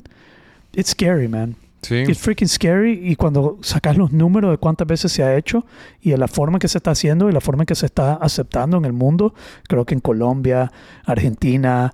[0.75, 1.57] it's scary, man.
[1.83, 1.95] Sí.
[1.97, 3.01] It's freaking scary.
[3.03, 5.65] Y cuando sacas los números de cuántas veces se ha hecho
[6.03, 8.15] y de la forma que se está haciendo y la forma en que se está
[8.15, 9.35] aceptando en el mundo,
[9.69, 10.73] creo que en Colombia,
[11.05, 11.93] Argentina,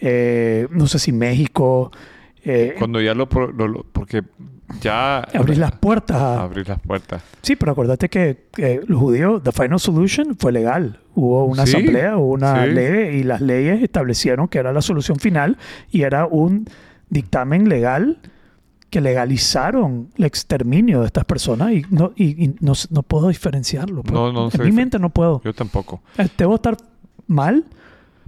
[0.00, 1.92] eh, no sé si México,
[2.44, 4.22] eh, Cuando ya lo, lo- lo- porque
[4.80, 7.22] ya abrir las puertas a, abrir las puertas.
[7.42, 8.48] Sí, pero acuérdate que,
[8.86, 11.00] los judíos, The Final Solution fue legal.
[11.14, 12.70] Hubo una Sí, asamblea, hubo una sí.
[12.72, 15.56] ley y las leyes establecieron que era la solución final
[15.90, 16.66] y era un
[17.08, 18.18] dictamen legal
[18.90, 24.02] que legalizaron el exterminio de estas personas y no, y, y no, no puedo diferenciarlo.
[24.02, 24.12] pues.
[24.12, 25.40] No, no en sé mi mente no puedo.
[25.44, 26.00] Yo tampoco.
[26.18, 26.76] Eh, Debo estar
[27.26, 27.64] mal.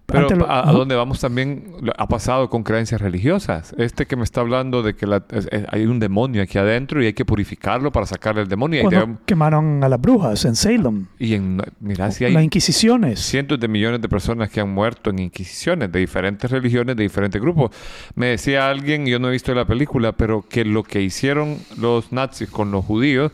[0.06, 0.72] Pero lo- a, a Ajá.
[0.72, 3.74] dónde vamos también ha pasado con creencias religiosas.
[3.76, 7.02] Este que me está hablando de que la- es- es- hay un demonio aquí adentro
[7.02, 8.82] y hay que purificarlo para sacarle el demonio.
[8.82, 13.18] Y, digamos- quemaron a las brujas en Salem, y en, mira, si las hay inquisiciones.
[13.20, 17.40] cientos de millones de personas que han muerto en inquisiciones de diferentes religiones, de diferentes
[17.40, 17.70] grupos.
[18.14, 22.12] Me decía alguien, yo no he visto la película, pero que lo que hicieron los
[22.12, 23.32] nazis con los judíos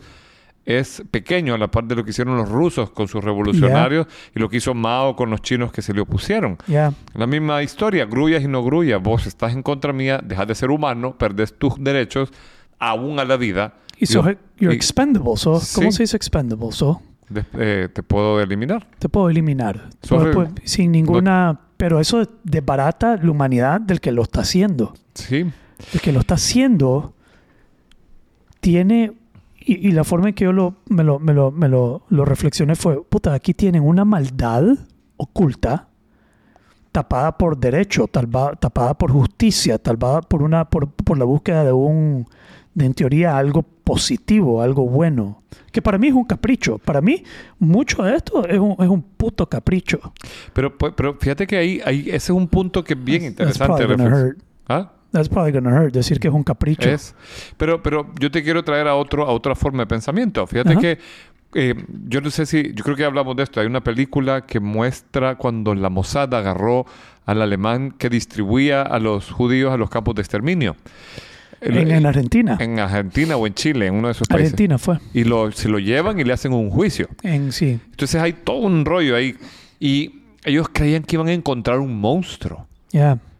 [0.65, 4.39] es pequeño a la par de lo que hicieron los rusos con sus revolucionarios y
[4.39, 6.57] lo que hizo Mao con los chinos que se le opusieron.
[6.67, 6.93] Ya.
[7.13, 9.01] La misma historia, grullas y no grullas.
[9.01, 12.31] Vos estás en contra mía, dejas de ser humano, perdés tus derechos,
[12.79, 13.73] aún a la vida.
[13.97, 15.31] Y sos, Yo- you're y expendable.
[15.35, 15.97] so- ¿Cómo Sí.
[15.97, 16.71] se dice expendable?
[16.71, 18.87] So, de- eh, te puedo eliminar.
[18.99, 19.89] te puedo eliminar.
[20.07, 21.59] Pues, el- pues, sin ninguna...
[21.75, 24.93] Pero eso desbarata la humanidad del que lo está haciendo.
[25.15, 25.45] Sí.
[25.93, 27.13] El que lo está haciendo
[28.61, 29.13] tiene...
[29.65, 32.25] Y, y la forma en que yo lo, me, lo, me, lo, me lo, lo
[32.25, 34.63] reflexioné fue, puta, aquí tienen una maldad
[35.17, 35.87] oculta,
[36.91, 41.71] tapada por derecho, talba- tapada por justicia, tapada por, una, por, por la búsqueda de
[41.71, 42.25] un,
[42.73, 46.77] de en teoría algo positivo, algo bueno, que para mí es un capricho.
[46.77, 47.23] Para mí,
[47.59, 49.99] mucho de esto es un, es un puto capricho.
[50.53, 53.83] Pero, pues, pero fíjate que ahí, ahí ese es un punto que es bien interesante.
[54.67, 54.91] ¿Ah?
[55.13, 56.89] That's probably gonna hurt, decir que es un capricho.
[56.89, 57.13] Es.
[57.57, 60.47] Pero, pero yo te quiero traer a otro, a otra forma de pensamiento.
[60.47, 60.81] Fíjate Ajá.
[60.81, 60.99] que
[61.53, 61.75] eh,
[62.07, 63.59] yo no sé si, yo creo que hablamos de esto.
[63.59, 66.87] Hay una película que muestra cuando la Mossad agarró
[67.27, 70.75] al alemán que distribuía a los judíos a los campos de exterminio.
[71.61, 72.57] En, en Argentina.
[72.59, 74.47] en Argentina o en Chile, en uno de esos países.
[74.53, 74.97] Argentina fue.
[75.13, 77.07] Y lo, se lo llevan y le hacen un juicio.
[77.21, 77.79] En sí.
[77.91, 79.37] Entonces hay todo un rollo ahí.
[79.79, 82.67] Y ellos creían que iban a encontrar un monstruo.
[82.91, 83.17] Ya.
[83.17, 83.32] Y,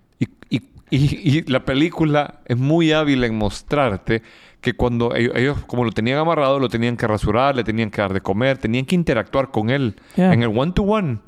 [0.98, 4.22] y- la película es muy hábil en mostrarte
[4.62, 8.02] que cuando ellos, ellos, como lo tenían amarrado, lo tenían que rasurar, le tenían que
[8.02, 10.34] dar de comer, tenían que interactuar con él Yeah.
[10.34, 11.20] en el one-to-one.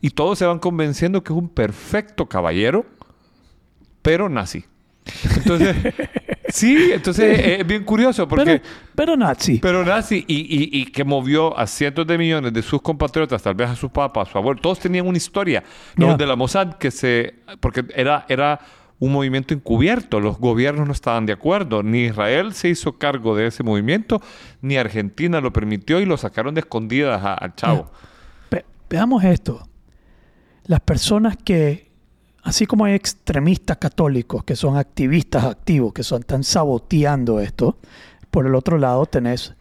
[0.00, 2.86] Y todos se van convenciendo que es un perfecto caballero,
[4.02, 4.64] pero nazi.
[5.36, 5.76] Entonces,
[6.48, 8.44] sí, entonces es bien curioso porque...
[8.44, 8.62] Pero,
[8.94, 9.58] pero nazi.
[9.58, 13.54] Pero nazi y, y- y que movió a cientos de millones de sus compatriotas, tal
[13.54, 15.62] vez a su papá, a su abuelo, todos tenían una historia.
[15.96, 17.34] Los de la Mossad que se...
[17.60, 18.60] Porque era, era
[18.98, 20.20] un movimiento encubierto.
[20.20, 21.82] Los gobiernos no estaban de acuerdo.
[21.82, 24.20] Ni Israel se hizo cargo de ese movimiento,
[24.62, 27.90] ni Argentina lo permitió y lo sacaron de escondidas a- al chavo.
[28.50, 29.68] Ve- veamos esto.
[30.64, 31.90] Las personas que,
[32.42, 37.78] así como hay extremistas católicos que son activistas activos, que son, están saboteando esto,
[38.30, 39.54] por el otro lado tenés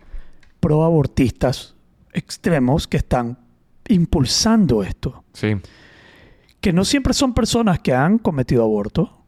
[0.60, 1.76] proabortistas
[2.14, 3.38] extremos que están
[3.88, 5.24] impulsando esto.
[5.34, 5.56] Sí.
[6.60, 9.22] Que no siempre son personas que han cometido aborto,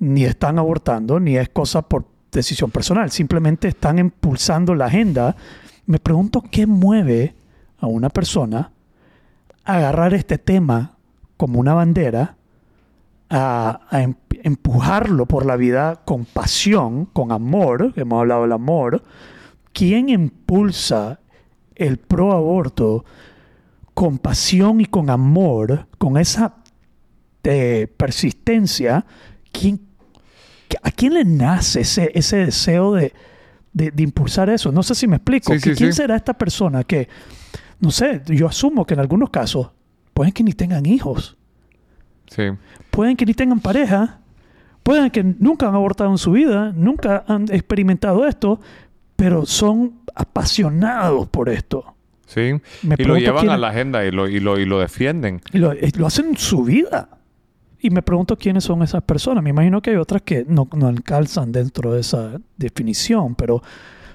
[0.00, 3.10] ni están abortando, ni es cosa por decisión personal.
[3.10, 5.36] Simplemente están impulsando la agenda.
[5.86, 7.34] Me pregunto qué mueve
[7.78, 8.72] a una persona
[9.64, 10.96] a agarrar este tema
[11.36, 12.36] como una bandera,
[13.30, 19.02] a, em- empujarlo por la vida con pasión, con amor, hemos hablado del amor.
[19.72, 21.20] ¿Quién impulsa
[21.74, 23.04] el pro aborto
[23.94, 26.56] con pasión y con amor, con esa
[27.44, 29.04] eh, persistencia?
[29.52, 29.80] ¿quién,
[30.82, 33.12] ¿A quién le nace ese, ese deseo de,
[33.72, 34.70] de- de impulsar eso?
[34.72, 35.52] No sé si me explico.
[35.52, 35.96] Sí, sí, ¿Qui- ¿Quién sí.
[36.02, 37.08] será esta persona que,
[37.80, 39.70] no sé, yo asumo que en algunos casos
[40.14, 41.36] pueden que ni tengan hijos,
[42.30, 42.42] Sí.
[42.90, 44.18] pueden que ni tengan pareja,
[44.82, 48.60] pueden que nunca han abortado en su vida, nunca han experimentado esto,
[49.16, 51.94] pero son apasionados por esto.
[52.26, 52.52] Sí.
[52.82, 55.40] Me y lo llevan quién- a la agenda y lo, y lo, y lo defienden.
[55.52, 57.08] Y lo, lo hacen en su vida.
[57.80, 59.42] Y me pregunto quiénes son esas personas.
[59.44, 63.62] Me imagino que hay otras que no, no calzan dentro de esa definición, pero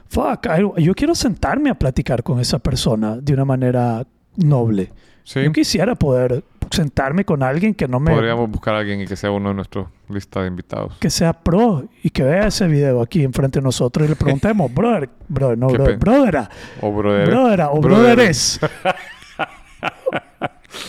[0.10, 4.92] fuck, I- yo quiero sentarme a platicar con esa persona de una manera noble.
[5.24, 5.42] Sí.
[5.44, 9.16] Yo quisiera poder sentarme con alguien que no me Podríamos buscar a alguien y que
[9.16, 10.98] sea uno de nuestros lista de invitados.
[11.00, 14.74] que sea pro y que vea ese video aquí enfrente de nosotros y le preguntemos,
[14.76, 16.50] brother, brother, no, brother, brothera,
[16.82, 17.28] O brother.
[17.30, 18.60] brothera o Brotheres.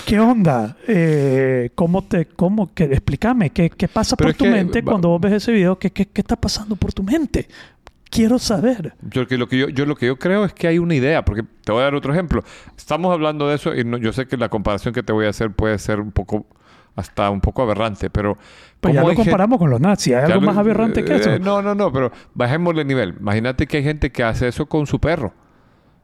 [0.07, 0.77] ¿Qué onda?
[0.87, 4.93] Eh, ¿Cómo te, cómo, que, explícame, ¿qué, qué pasa Pero por tu que mente va-
[4.93, 5.79] cuando vos ves ese video?
[5.79, 7.49] ¿Qué, qué, qué está pasando por tu mente?
[8.11, 8.95] Quiero saber.
[9.11, 11.25] Yo, que lo que yo, yo lo que yo creo es que hay una idea,
[11.25, 12.43] porque te voy a dar otro ejemplo.
[12.77, 15.31] Estamos hablando de eso y no- yo sé que la comparación que te voy a
[15.31, 16.47] hacer puede ser un poco,
[16.97, 18.39] hasta un poco aberrante, pero...
[18.81, 20.15] Pues ya ¿cómo lo comparamos con los nazis.
[20.15, 21.39] ¿Hay algo lo- más aberrante que eh, eso?
[21.41, 23.17] No, no, no, pero bajémosle el nivel.
[23.19, 25.33] Imagínate que hay gente que hace eso con su perro.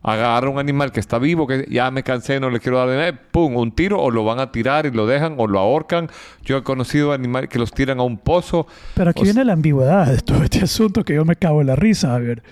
[0.02, 2.96] Agarra un animal que está vivo, que ya me cansé, no le quiero dar de
[2.96, 6.08] nada, pum, un tiro, o lo van a tirar y lo dejan, o lo ahorcan.
[6.42, 8.66] Yo he conocido animales que los tiran a un pozo.
[8.94, 11.66] Pero aquí O viene la ambigüedad de todo este asunto que yo me cago en
[11.66, 12.14] la risa.
[12.14, 12.42] A ver,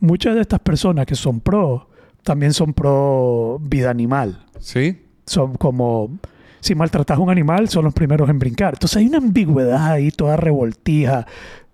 [0.00, 1.88] muchas de estas personas que son pro
[2.24, 4.44] también son pro vida animal.
[4.58, 5.00] ¿Sí?
[5.26, 6.18] Son como,
[6.58, 8.74] si maltratas a un animal, son los primeros en brincar.
[8.74, 11.24] Entonces hay una ambigüedad ahí toda revoltija.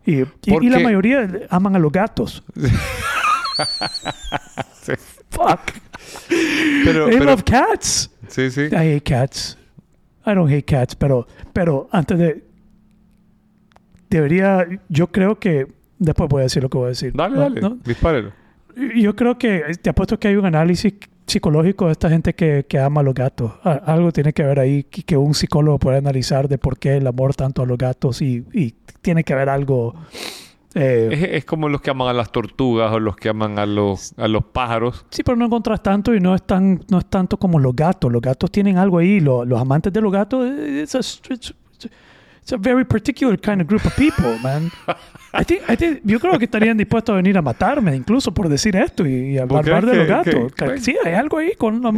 [0.05, 2.45] Y, y- ¿Por y la mayoría aman a los gatos.
[4.83, 4.92] Sí.
[5.33, 5.73] Fuck.
[6.85, 8.11] Pero, They pero- love cats.
[8.29, 8.62] sí, sí.
[8.71, 9.57] I hate cats.
[10.27, 12.45] I don't hate cats, pero, pero antes de...
[14.11, 14.66] Debería...
[14.88, 15.66] Yo creo que...
[15.99, 17.12] Después voy a decir lo que voy a decir.
[17.14, 17.40] Dale, ¿no?
[17.40, 17.79] dale, ¿no?
[17.85, 18.33] dispárelo.
[18.97, 19.62] Yo creo que...
[19.81, 20.92] Te apuesto que hay un análisis
[21.27, 23.53] psicológico de esta gente que, que ama a los gatos.
[23.64, 27.07] Algo tiene que ver ahí que, que un psicólogo puede analizar de por qué el
[27.07, 29.95] amor tanto a los gatos y, y tiene que haber algo...
[30.75, 33.67] eh, Es, es como los que aman a las tortugas o los que aman a
[33.67, 35.05] los, a los pájaros.
[35.11, 38.11] Sí, pero no encontrás tanto y no es, tan, no es tanto como los gatos.
[38.13, 39.21] Los gatos tienen algo ahí.
[39.21, 41.55] Lo- los amantes de los gatos, eh, it's a, it's,
[42.43, 44.71] it's a very particular kind of group of people, man.
[45.35, 48.49] I think- I think- yo creo que estarían dispuestos a venir a matarme, incluso por
[48.49, 50.53] decir esto y, y hablar de los ¿Qué- gatos.
[50.53, 51.97] Que- Sí, hay algo ahí con, con,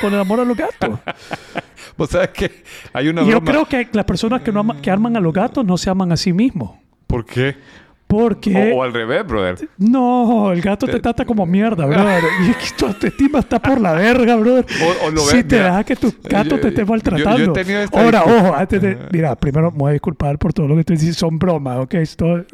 [0.00, 0.98] con el amor a los gatos.
[1.96, 3.50] Vos sabes que hay una yo broma.
[3.50, 6.12] creo que las personas que, no ama- que arman a los gatos no se aman
[6.12, 6.72] a sí mismos.
[7.06, 7.56] ¿Por qué?
[8.08, 8.72] Porque...
[8.72, 9.68] O, o al revés, brother.
[9.76, 12.24] No, el gato te trata como mierda, brother.
[12.46, 14.64] Y es que tu autoestima está por la verga, brother.
[14.82, 16.86] O- o lo si ve- te mira, dejas que tu gato yo- te esté yo-
[16.86, 17.38] maltratando.
[17.38, 18.98] yo he tenido esta Ahora, ojo, antes de...
[19.12, 21.18] Mira, primero me voy a disculpar por todo lo que estoy diciendo.
[21.18, 21.94] Son bromas, ¿ok?
[21.94, 22.44] Esto,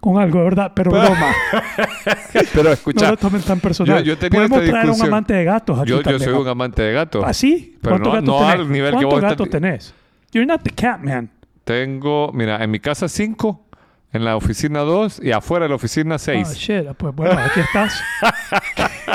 [0.00, 0.72] con algo, ¿verdad?
[0.76, 1.32] Pero broma.
[2.52, 4.04] Pero no escucha, lo tomen tan personal.
[4.04, 6.30] yo Podemos traer un amante de gatos aquí yo, yo también.
[6.30, 7.24] soy un amante de gatos.
[7.26, 7.76] ¿Ah, sí?
[7.80, 8.54] Pero ¿Cuántos no- gatos no tenés?
[8.66, 9.94] al nivel que ¿Cuántos vos gatos estás- tenés?
[10.32, 11.30] You're not the cat, man.
[11.64, 13.66] Tengo, mira, en mi casa cinco,
[14.12, 16.54] en la oficina dos y afuera de la oficina Ah, seis.
[16.56, 16.86] shit.
[16.96, 18.00] Pues bueno, aquí estás.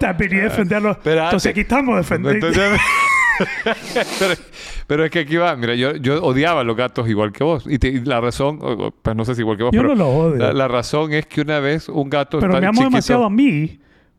[0.00, 0.90] Te vení a defenderlo.
[0.92, 1.24] Espérate.
[1.26, 2.46] Entonces aquí estamos defendiendo.
[2.48, 2.80] Entonces-
[4.18, 4.34] pero,
[4.86, 7.64] pero es que aquí va, mira, yo, yo odiaba a los gatos igual que vos.
[7.66, 8.58] Y, te- y la razón,
[9.02, 10.36] pues no sé si igual que vos, Yo pero no lo odio.
[10.36, 13.30] la, la razón es que una vez un gato Pero me amo chiquito- demasiado a
[13.30, 13.78] mí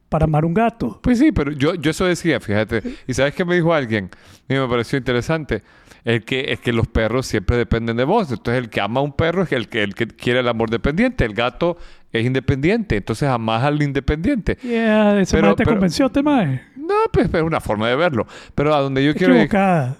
[0.09, 0.99] para amar un gato.
[1.01, 2.81] Pues sí, pero yo, yo eso decía, fíjate.
[3.07, 4.09] ¿Y sabes qué me dijo alguien?
[4.49, 5.63] A mí me pareció interesante.
[6.07, 8.31] El que, es que los perros siempre dependen de vos.
[8.31, 10.69] Entonces, el que ama a un perro es el que, el que quiere el amor
[10.69, 11.25] dependiente.
[11.25, 11.77] El gato
[12.13, 12.95] es independiente.
[12.95, 14.57] Entonces, amás al independiente.
[14.63, 16.61] Yeah, ese Pero- te pero- convenció, te mae.
[16.77, 18.25] No, pues es una forma de verlo.
[18.55, 19.33] Pero a donde yo quiero...
[19.35, 19.97] Equivocada.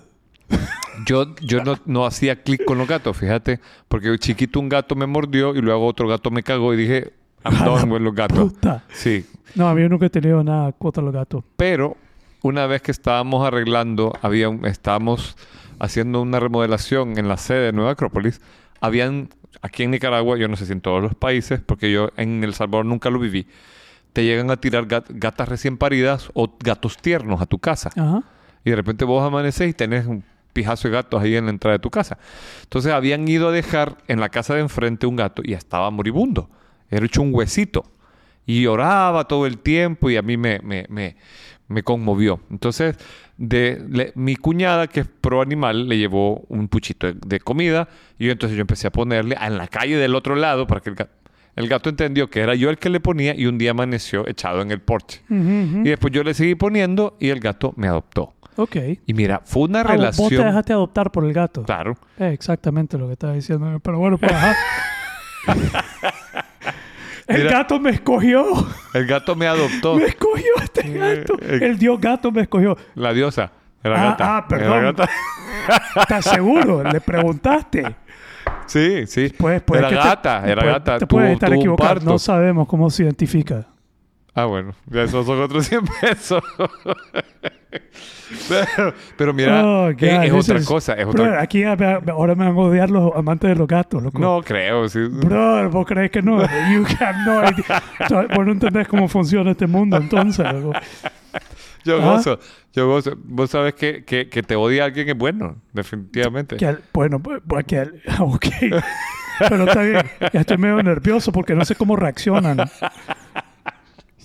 [1.06, 3.60] Yo, yo no, no hacía clic con los gatos, fíjate.
[3.90, 7.12] Porque chiquito un gato me mordió y luego otro gato me cagó y dije,
[7.44, 8.54] I'm done with los gatos.
[8.54, 8.86] Puta.
[8.94, 9.26] Sí.
[9.56, 11.44] No, a mí yo nunca he tenido nada contra los gatos.
[11.58, 11.98] Pero
[12.48, 15.38] una vez que estábamos arreglando, había estábamos
[15.80, 18.42] haciendo una remodelación en la sede de Nueva Acrópolis.
[18.82, 19.30] Habían,
[19.62, 22.54] aquí en Nicaragua, yo no sé si en todos los países, porque yo en El
[22.54, 23.48] Salvador nunca lo viví,
[24.14, 27.90] te llegan a tirar gat- gatas recién paridas o gatos tiernos a tu casa.
[27.96, 28.24] Ajá.
[28.66, 31.78] Y de repente vos amaneces y tenés un pijazo de gatos ahí en la entrada
[31.78, 32.18] de tu casa.
[32.64, 36.50] Entonces habían ido a dejar en la casa de enfrente un gato y estaba moribundo.
[36.90, 37.84] Era hecho un huesito.
[38.50, 41.18] Y lloraba todo el tiempo y a mí me, me, me,
[41.68, 42.40] me conmovió.
[42.50, 42.96] Entonces,
[43.38, 47.88] de, le- mi cuñada, que es pro animal, le llevó un puchito de, de comida
[48.18, 50.96] y entonces yo empecé a ponerle en la calle del otro lado para que el
[50.96, 51.12] gato,
[51.56, 54.62] el gato entendió que era yo el que le ponía y un día amaneció echado
[54.62, 55.22] en el porche.
[55.30, 58.34] Y después yo le seguí poniendo y el gato me adoptó.
[58.58, 58.76] Ok.
[59.06, 60.00] Y mira, fue una Ah, vos- Vos
[60.30, 60.46] te relación.
[60.48, 61.64] dejaste adoptar por el gato.
[61.64, 61.96] Claro.
[62.18, 63.80] Es exactamente lo que estaba diciendo.
[63.84, 64.56] Pero bueno, pues ajá.
[67.28, 67.52] El Mira.
[67.52, 68.46] gato me escogió.
[68.94, 69.96] El gato me adoptó.
[69.96, 71.36] Me escogió este gato.
[71.42, 71.60] eh.
[71.62, 72.78] El dios gato me escogió.
[72.96, 73.52] La diosa.
[73.84, 74.38] Era Ah, gata.
[74.38, 74.72] ah, perdón.
[74.78, 75.10] Era gata.
[76.02, 76.84] ¿Estás seguro?
[76.84, 77.96] Le preguntaste.
[78.66, 79.34] Sí, sí.
[79.38, 80.98] Pues, pues, era te- gata, era gata.
[81.00, 82.00] Te puedes estar equivocado.
[82.02, 83.66] No sabemos cómo se identifica.
[84.40, 84.74] Ah, bueno.
[84.86, 86.44] Ya esos son otros 100 pesos.
[88.50, 90.94] pero, pero mira, Oh, es, God, es this otra cosa.
[90.94, 91.42] Es Bro, otra...
[91.42, 94.20] aquí ahora me van a odiar los amantes de los gatos, loco.
[94.20, 94.88] No creo.
[94.90, 95.00] Sí.
[95.10, 96.40] Bro, ¿vos crees que no?
[96.72, 97.84] You have no idea.
[98.36, 100.46] Vos no entendés cómo funciona este mundo, entonces.
[100.54, 100.74] loco.
[101.84, 102.14] Yo Ah.
[102.16, 102.40] gozo.
[102.74, 103.14] Yo gozo.
[103.18, 105.56] Vos sabes que, que, que te odia alguien es bueno.
[105.74, 106.58] Definitivamente.
[106.58, 108.46] Que al- bueno, pues, pues, que al- ok.
[109.50, 110.02] Pero está bien.
[110.34, 112.58] Ya estoy medio nervioso porque no sé cómo reaccionan.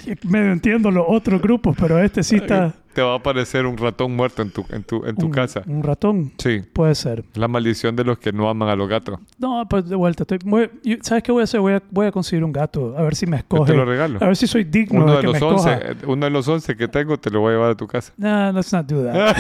[0.29, 2.73] Medio entiendo los otros grupos, pero este sí está...
[2.93, 5.63] Te va a aparecer un ratón muerto en tu, en tu, en tu un, casa.
[5.67, 6.31] Un ratón.
[6.37, 6.61] Sí.
[6.75, 7.25] Puede ser.
[7.33, 9.19] La maldición de los que no aman a los gatos.
[9.39, 10.25] No, pues de vuelta.
[10.25, 10.39] Estoy
[11.01, 11.61] ¿Sabes qué voy a hacer?
[11.61, 12.95] Voy a, voy a conseguir un gato.
[12.99, 13.73] A ver si me Yo escoge.
[13.73, 14.19] te lo regalo.
[14.21, 15.73] A ver si soy digno Uno de de, que me los escoja.
[15.77, 17.87] 11, eh, uno de los 11 que tengo te lo voy a llevar a tu
[17.87, 18.13] casa.
[18.19, 19.37] No, let's not do that.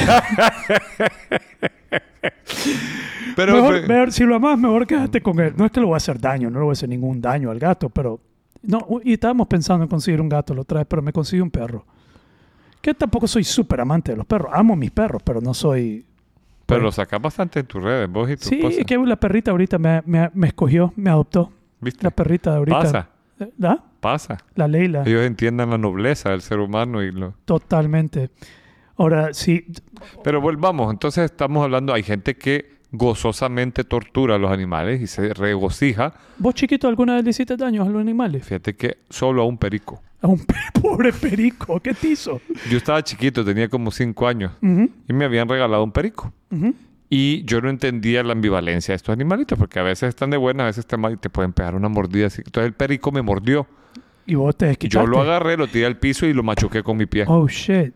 [3.36, 5.52] Pero, mejor, pero- mejor- si lo amas, mejor quédate con él.
[5.56, 7.50] No es que le voy a hacer daño, no le voy a hacer ningún daño
[7.50, 8.18] al gato, pero...
[8.62, 11.50] No, y estábamos pensando en conseguir un gato la otra vez, pero me conseguí un
[11.50, 11.84] perro.
[12.80, 14.50] Que tampoco soy súper amante de los perros.
[14.52, 16.04] Amo mis perros, pero no soy...
[16.66, 18.80] pero lo sacas bastante en tus redes, vos y tu Sí, esposa.
[18.80, 21.52] es que la perrita ahorita me, me- me escogió, me adoptó.
[21.80, 22.04] ¿Viste?
[22.04, 22.78] La perrita de ahorita.
[22.80, 23.08] Pasa,
[23.40, 23.82] Eh, ¿La?
[24.00, 24.38] pasa.
[24.54, 25.02] La Leila.
[25.06, 27.34] Ellos entiendan la nobleza del ser humano y lo...
[27.44, 28.30] Totalmente.
[28.96, 29.66] Ahora, sí,
[30.22, 35.32] Pero volvamos, entonces estamos hablando, hay gente que gozosamente tortura a los animales y se
[35.34, 36.12] regocija.
[36.38, 38.44] ¿vos chiquito alguna vez le hiciste daño a los animales?
[38.44, 40.02] Fíjate que solo a un perico.
[40.20, 42.40] A un pe- pobre perico, ¿qué te hizo?
[42.70, 46.32] Yo estaba chiquito, tenía como cinco años y me habían regalado un perico.
[47.08, 50.62] Y yo no entendía la ambivalencia de estos animalitos, porque a veces están de buena,
[50.62, 52.40] a veces están mal y te pueden pegar una mordida así.
[52.44, 53.66] Entonces el perico me mordió.
[54.26, 55.04] Y vos te desquitaste.
[55.04, 57.24] yo lo agarré, lo tiré al piso y lo machuqué con mi pie.
[57.26, 57.92] Oh, shit.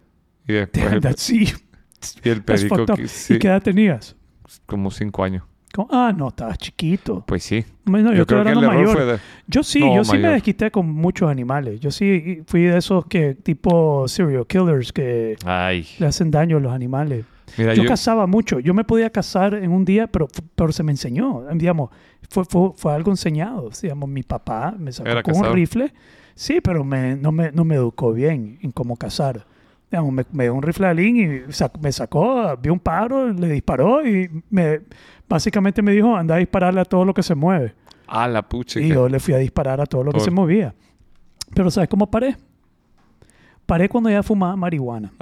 [0.48, 1.46] Y después Damn, el, that's, sí.
[2.24, 4.15] y el perico, que- sí, ¿Y qué edad tenías?
[4.66, 5.44] Como cinco años.
[5.90, 7.22] Ah, no, estabas chiquito.
[7.26, 7.64] Pues sí.
[7.84, 8.92] Bueno, yo, yo creo que el error mayor.
[8.92, 9.18] fue de...
[9.46, 11.80] Yo sí, No, yo sí me desquité con muchos animales.
[11.80, 15.86] Yo sí fui de esos que, tipo serial killers, que Ay.
[15.98, 17.24] le hacen daño a los animales.
[17.58, 17.88] Mira, yo, yo...
[17.88, 18.58] cazaba mucho.
[18.60, 21.44] Yo me podía cazar en un día, pero, pero se me enseñó.
[21.54, 21.90] Digamos,
[22.28, 23.70] fue, fue, fue algo enseñado.
[23.80, 25.92] Digamos, mi papá me sacó con un rifle.
[26.34, 29.46] Sí, pero me, no, me, no me educó bien en cómo cazar.
[29.90, 33.32] Digamos, me, me dio un rifle de alín y sac- me sacó, vio un pájaro,
[33.32, 34.80] le disparó y me,
[35.28, 37.74] básicamente me dijo, anda a dispararle a todo lo que se mueve.
[38.08, 38.80] Ah, la pucha.
[38.80, 40.74] Y yo le fui a disparar a todo lo que se movía.
[41.54, 42.36] Pero ¿sabes cómo paré?
[43.64, 45.12] Paré cuando ya fumaba marihuana.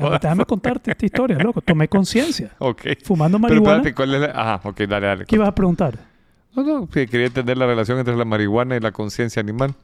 [0.00, 1.60] Ya, Déjame contarte esta historia, loco.
[1.60, 2.50] Tomé conciencia.
[2.58, 2.82] Ok.
[3.04, 3.76] Fumando Pero marihuana.
[3.76, 4.26] espérate, ¿cuál es la...?
[4.56, 5.24] Ajá, ok, dale, dale.
[5.24, 5.98] ¿Qué ibas a preguntar?
[6.56, 9.74] No, no, quería entender la relación entre la marihuana y la conciencia animal.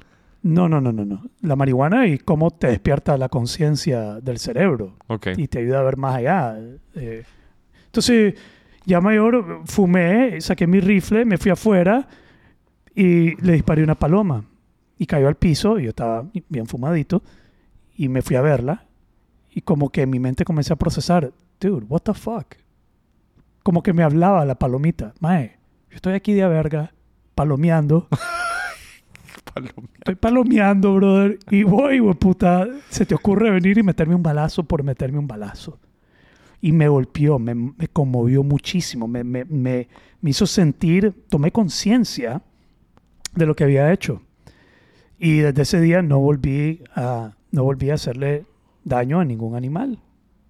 [0.44, 1.22] No, no, no, no, no.
[1.40, 5.28] La marihuana y cómo te despierta la conciencia del cerebro Ok.
[5.38, 6.56] y te ayuda a ver más allá.
[6.94, 7.24] Eh,
[7.86, 8.34] entonces,
[8.84, 12.06] ya mayor, fumé, saqué mi rifle, me fui afuera
[12.94, 14.44] y le disparé una paloma.
[14.98, 17.22] Y cayó al piso, y yo estaba bien fumadito,
[17.96, 18.84] y me fui a verla.
[19.50, 22.54] Y como que en mi mente comencé a procesar, dude, what the fuck?
[23.62, 25.14] Como que me hablaba la palomita.
[25.20, 25.56] Mae,
[25.88, 26.92] yo estoy aquí de verga,
[27.34, 28.08] palomeando.
[29.98, 31.38] Estoy palomeando, brother.
[31.50, 32.66] Y voy, güey, puta.
[32.88, 35.78] Se te ocurre venir y meterme un balazo por meterme un balazo.
[36.60, 39.06] Y me golpeó, me, me conmovió muchísimo.
[39.06, 39.88] Me, me, me,
[40.20, 42.42] me hizo sentir, tomé conciencia
[43.34, 44.22] de lo que había hecho.
[45.18, 48.46] Y desde ese día no volví a, no volví a hacerle
[48.82, 49.98] daño a ningún animal.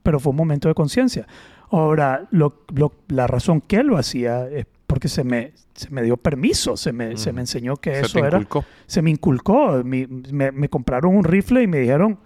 [0.03, 1.27] Pero fue un momento de conciencia.
[1.71, 6.17] Ahora, lo- lo- la razón que lo hacía es porque se me, se me dio
[6.17, 7.35] permiso, se me, se Mm.
[7.35, 8.65] me enseñó que Se eso te era, inculcó.
[8.87, 9.83] se me inculcó.
[9.85, 12.19] Mi- me, me compraron un rifle y me dijeron,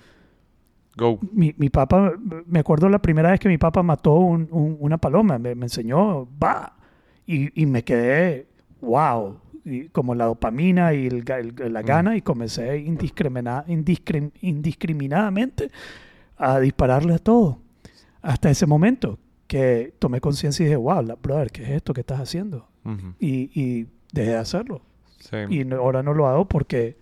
[0.96, 1.18] Go.
[1.32, 2.12] mi, mi papá,
[2.46, 5.66] me acuerdo la primera vez que mi papá mató un- un- una paloma, me, me
[5.66, 6.76] enseñó, va,
[7.26, 8.48] y, y me quedé,
[8.80, 11.86] wow, y como la dopamina y el el- la Mm.
[11.86, 15.70] gana, y comencé indiscrimina- indiscrim- indiscriminadamente
[16.36, 17.58] a dispararle a todo.
[18.22, 19.18] Hasta ese momento
[19.48, 22.68] que tomé conciencia y dije, wow, la- brother, ¿qué es esto que estás haciendo?
[22.84, 23.14] Ujú.
[23.18, 24.82] Y, y dejé de hacerlo.
[25.18, 25.36] Sí.
[25.50, 26.96] Y no- ahora no lo hago porque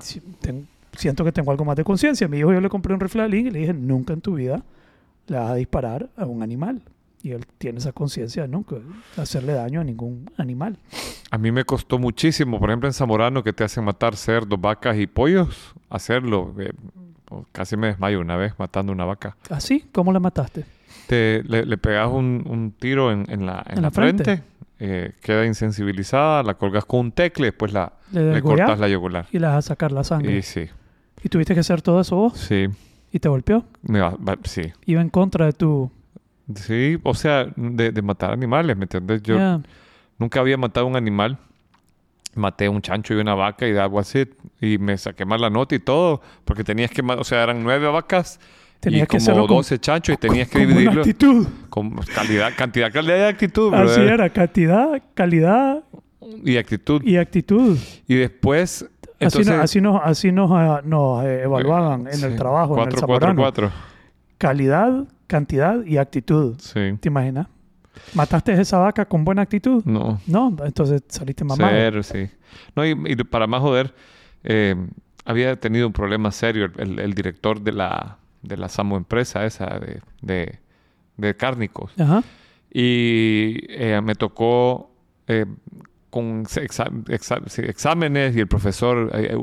[0.00, 2.26] si- ten- siento que tengo algo más de conciencia.
[2.26, 4.20] A mi hijo yo le compré un rifle a Link y le dije, nunca en
[4.20, 4.64] tu vida
[5.28, 6.82] le vas a disparar a un animal.
[7.22, 8.76] Y él tiene esa conciencia de nunca
[9.16, 10.76] hacerle daño a ningún animal.
[11.30, 14.98] A mí me costó muchísimo, por ejemplo, en Zamorano, que te hacen matar cerdos, vacas
[14.98, 16.52] y pollos, hacerlo.
[16.58, 16.72] Eh,
[17.52, 19.36] casi me desmayo una vez matando una vaca.
[19.50, 19.84] ¿Así?
[19.92, 20.64] ¿Cómo la mataste?
[21.12, 24.24] Te, le, le pegas un, un tiro en, en la, en ¿En la la frente?
[24.24, 24.42] frente,
[24.78, 29.26] eh, queda insensibilizada, la colgas con un tecle, después la, ¿Le, cortas la yugular.
[29.30, 30.32] Y le vas a sacar la sangre.
[30.32, 30.70] Y Y, sí,
[31.28, 32.38] tuviste que hacer todo eso vos?
[32.38, 32.66] sí,
[33.12, 33.66] ¿Y te golpeó?
[34.44, 34.72] sí.
[34.86, 35.90] Iba en contra de tu...
[36.54, 39.22] Sí, o sea, de, de matar animales, ¿me entiendes?
[39.22, 39.60] Yo Yeah.
[40.18, 41.36] nunca había matado un animal.
[42.34, 44.30] Maté un chancho y una vaca y was it.
[44.62, 47.86] Y me saqué mal la nota y todo, porque tenías que, o sea, eran nueve
[47.88, 48.40] vacas
[48.82, 51.46] Tenías y que como hacerlo con- 12 chanchos y tenías que con dividirlo actitud.
[51.70, 54.12] con calidad, cantidad, calidad y actitud, Así brother.
[54.14, 55.84] era, cantidad, calidad
[56.44, 57.00] Y actitud.
[57.04, 57.78] y actitud.
[58.08, 62.24] Y después, Así, entonces, no- así nos, así nos, ah, nos, eh, evaluaban en sí,
[62.24, 63.40] el trabajo, en el cuatro, cuatro, Zamorano.
[63.40, 63.70] cuatro.
[64.38, 66.56] Calidad, cantidad y actitud.
[66.58, 66.80] Sí.
[67.00, 67.46] ¿Te imaginas?
[68.14, 69.84] ¿Mataste esa vaca con buena actitud?
[69.84, 70.20] No.
[70.26, 71.70] No, entonces saliste mamado.
[71.72, 72.28] Cero, sí.
[72.74, 73.94] No, y, y para más joder,
[74.42, 74.74] eh,
[75.24, 79.44] había tenido un problema serio el, el- el director de la, de la Samo empresa
[79.44, 80.58] esa de, de,
[81.16, 81.92] de cárnicos.
[81.98, 82.22] Ajá.
[82.72, 84.90] Y eh, me tocó
[85.26, 85.46] eh,
[86.10, 89.36] con exa- exa- exámenes y el profesor, eh,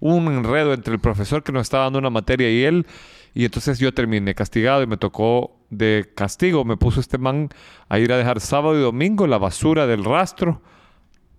[0.00, 2.86] un enredo entre el profesor que nos estaba dando una materia y él.
[3.34, 6.64] Y entonces yo terminé castigado y me tocó de castigo.
[6.64, 7.48] Me puso este man
[7.88, 10.60] a ir a dejar sábado y domingo la basura del rastro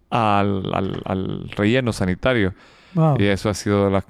[0.09, 2.53] al, al- al relleno sanitario.
[2.95, 3.17] Wow.
[3.19, 4.03] Y eso ha sido la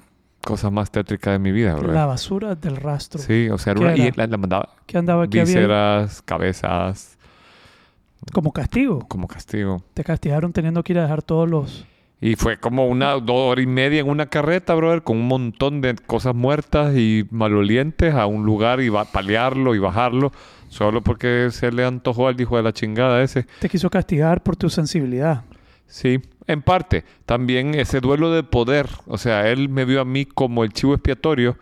[0.44, 1.92] cosa más tétrica de mi vida, bro.
[1.92, 3.20] La basura del rastro.
[3.20, 5.40] Sí, o sea, era ¿Qué una- y la, la mandaba ¿Qué andaba aquí?
[5.40, 7.18] Vísceras, cabezas,
[8.32, 9.00] como castigo.
[9.08, 9.82] como castigo.
[9.94, 11.86] Te castigaron teniendo que ir a dejar todos los...
[12.20, 15.82] Y fue como una dos horas y media en una carreta, brother, con un montón
[15.82, 19.06] de cosas muertas y malolientes a un lugar y va
[19.74, 20.32] y bajarlo,
[20.68, 23.46] solo porque se le antojó al hijo de la chingada ese.
[23.60, 25.42] Te quiso castigar por tu sensibilidad.
[25.86, 27.04] Sí, en parte.
[27.26, 28.88] También ese duelo de poder.
[29.06, 31.56] O sea, él me vio a mí como el chivo expiatorio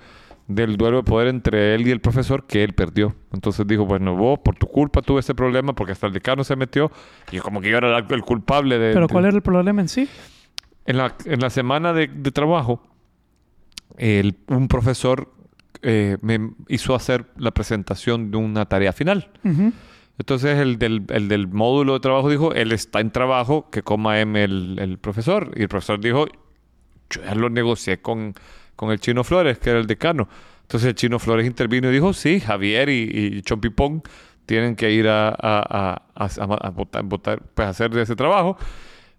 [0.48, 3.14] del duelo de poder entre él y el profesor que él perdió.
[3.32, 6.56] Entonces dijo, bueno, vos por tu culpa tuve ese problema porque hasta el decano se
[6.56, 6.90] metió
[7.30, 8.92] y como que yo era el culpable de...
[8.92, 10.08] ¿Pero de- cuál era el problema en sí?
[10.84, 12.82] En la, en la semana de, de trabajo,
[13.98, 15.32] el- un profesor
[15.82, 19.30] eh, me hizo hacer la presentación de una tarea final.
[19.44, 19.72] Ujú.
[20.22, 24.20] Entonces el del, el del módulo de trabajo dijo, él está en trabajo, que coma
[24.20, 25.50] M el, el profesor.
[25.56, 26.26] Y el profesor dijo,
[27.10, 28.32] yo ya lo negocié con,
[28.76, 30.28] con el Chino Flores, que era el decano.
[30.60, 34.04] Entonces el Chino Flores intervino y dijo, sí, Javier y, y Chompipón
[34.46, 38.56] tienen que ir a, a, a, votar, pues hacer ese trabajo.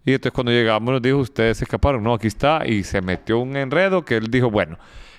[0.05, 2.01] Y entonces cuando llegamos nos dijo, ustedes se escaparon.
[2.01, 2.65] No, aquí está.
[2.65, 4.77] Y se metió un enredo que él dijo, bueno,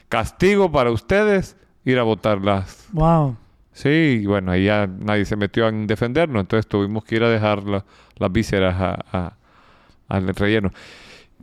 [0.08, 3.36] castigo para ustedes ir a votar las, Wow.
[3.74, 7.28] Sí, y bueno, ahí ya nadie se metió en defendernos, entonces tuvimos que ir a
[7.28, 7.84] dejar la-
[8.16, 9.36] las vísceras a- a-
[10.08, 10.70] al relleno.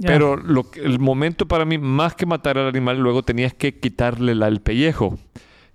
[0.03, 3.77] Pero lo que- el momento para mí, más que matar al animal, luego tenías que
[3.79, 5.19] quitarle la- el pellejo.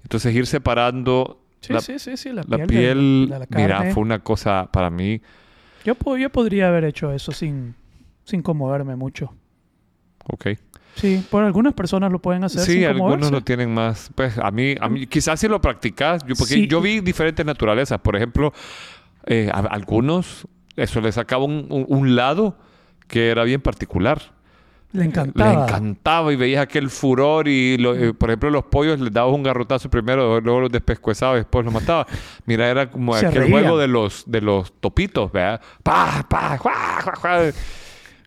[0.02, 2.32] Entonces ir separando Sí, la, sí, sí, sí.
[2.32, 3.28] La, la piel.
[3.28, 5.20] la mira, fue una cosa para mí.
[5.84, 7.74] Yo, yo podría haber hecho eso sin,
[8.24, 9.34] sin conmoverme mucho.
[10.28, 10.46] Ok.
[10.96, 14.10] Sí, por algunas personas lo pueden hacer Sí, sin algunos lo tienen más.
[14.14, 16.66] Pues a mí, a mí quizás si lo practicas, yo, porque Sí.
[16.66, 18.00] yo vi diferentes naturalezas.
[18.00, 18.52] Por ejemplo,
[19.26, 22.56] eh, a, algunos, eso les sacaba un, un- un lado
[23.08, 24.20] que era bien particular.
[24.92, 25.52] Le encantaba.
[25.52, 29.34] Le encantaba y veías aquel furor y, lo- eh, por ejemplo, los pollos les dabas
[29.34, 32.06] un garrotazo primero, luego los despescuezabas y después los matabas.
[32.46, 35.60] Mira, era como Se aquel juego de los, de los topitos, ¿verdad?
[35.82, 37.40] ¡Pa, pa, juá, juá, juá!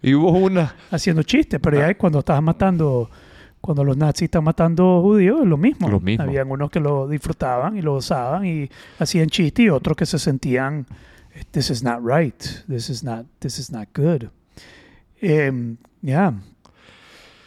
[0.01, 0.75] Y hubo una...
[0.91, 1.87] Haciendo chistes, pero Ah.
[1.87, 3.09] ya cuando estabas matando,
[3.61, 5.89] cuando los nazis están matando judíos, es lo mismo.
[5.89, 6.23] Lo mismo.
[6.23, 10.17] Habían unos que lo disfrutaban y lo gozaban y hacían chistes y otros que se
[10.19, 10.85] sentían,
[11.51, 14.29] this is not right, this is not, this is not good.
[15.21, 16.33] Em, ya.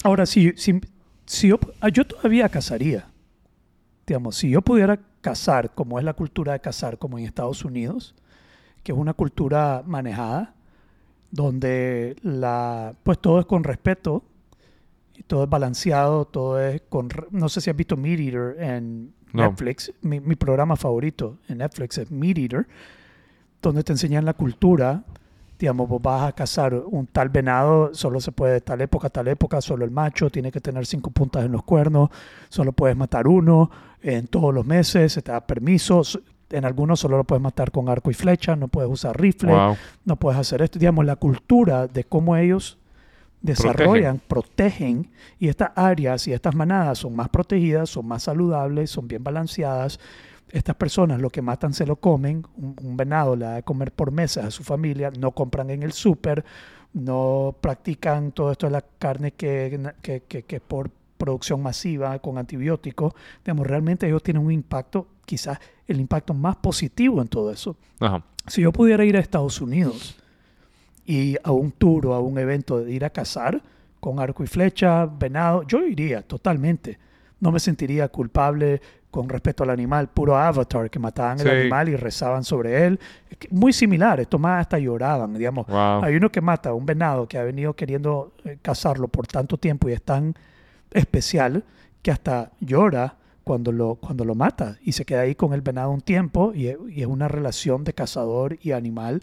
[0.05, 0.81] Ahora, si, si,
[1.25, 3.07] si yo, ah, yo todavía cazaría.
[4.07, 8.15] Digamos, si yo pudiera cazar, como es la cultura de cazar, como en Estados Unidos,
[8.83, 10.55] que es una cultura manejada,
[11.33, 14.23] donde la, pues todo es con respeto,
[15.17, 17.09] y todo es balanceado, todo es con...
[17.31, 19.49] No sé si has visto Meat Eater en No.
[19.49, 19.93] Netflix.
[20.03, 22.67] Mi, mi programa favorito en Netflix es Meat Eater,
[23.61, 25.03] donde te enseñan la cultura.
[25.59, 29.29] Digamos, vos vas a cazar un tal venado, solo se puede de tal época tal
[29.29, 32.11] época, solo el macho tiene que tener cinco puntas en los cuernos,
[32.49, 33.71] solo puedes matar uno
[34.03, 36.03] en todos los meses, se te da permiso.
[36.53, 39.77] En algunos solo lo puedes matar con arco y flecha, no puedes usar rifle Wow.
[40.05, 40.79] no puedes hacer esto.
[40.79, 42.79] Digamos, la cultura de cómo ellos
[43.41, 45.11] desarrollan, protegen.
[45.39, 49.99] y estas áreas y estas manadas son más protegidas, son más saludables, son bien balanceadas.
[50.51, 53.91] Estas personas lo que matan se lo comen, un, un venado le da de comer
[53.93, 56.45] por meses a su familia, no compran en el súper,
[56.93, 60.91] no practican todo esto de la carne que, que, que, que por
[61.23, 63.15] producción masiva con antibióticos.
[63.45, 65.57] Digamos, realmente ellos tienen un impacto, quizás
[65.87, 67.77] el impacto más positivo en todo eso.
[68.01, 68.25] Ajá.
[68.49, 70.17] Si yo pudiera ir a Estados Unidos
[71.07, 73.63] y a un tour o a un evento de ir a cazar
[74.01, 76.99] con arco y flecha, venado, yo iría totalmente.
[77.39, 81.95] No me sentiría culpable con respecto al animal, puro avatar, que mataban el animal y
[81.95, 82.99] rezaban sobre él.
[83.51, 85.69] Muy similar, esto más hasta lloraban, digamos.
[85.69, 86.03] Wow.
[86.03, 89.57] Hay uno que mata a un venado que ha venido queriendo eh, cazarlo por tanto
[89.57, 90.35] tiempo y es tan
[90.95, 91.65] especial
[92.03, 95.91] que hasta llora cuando lo, cuando lo mata y se queda ahí con el venado
[95.91, 99.23] un tiempo y, es una relación de cazador y animal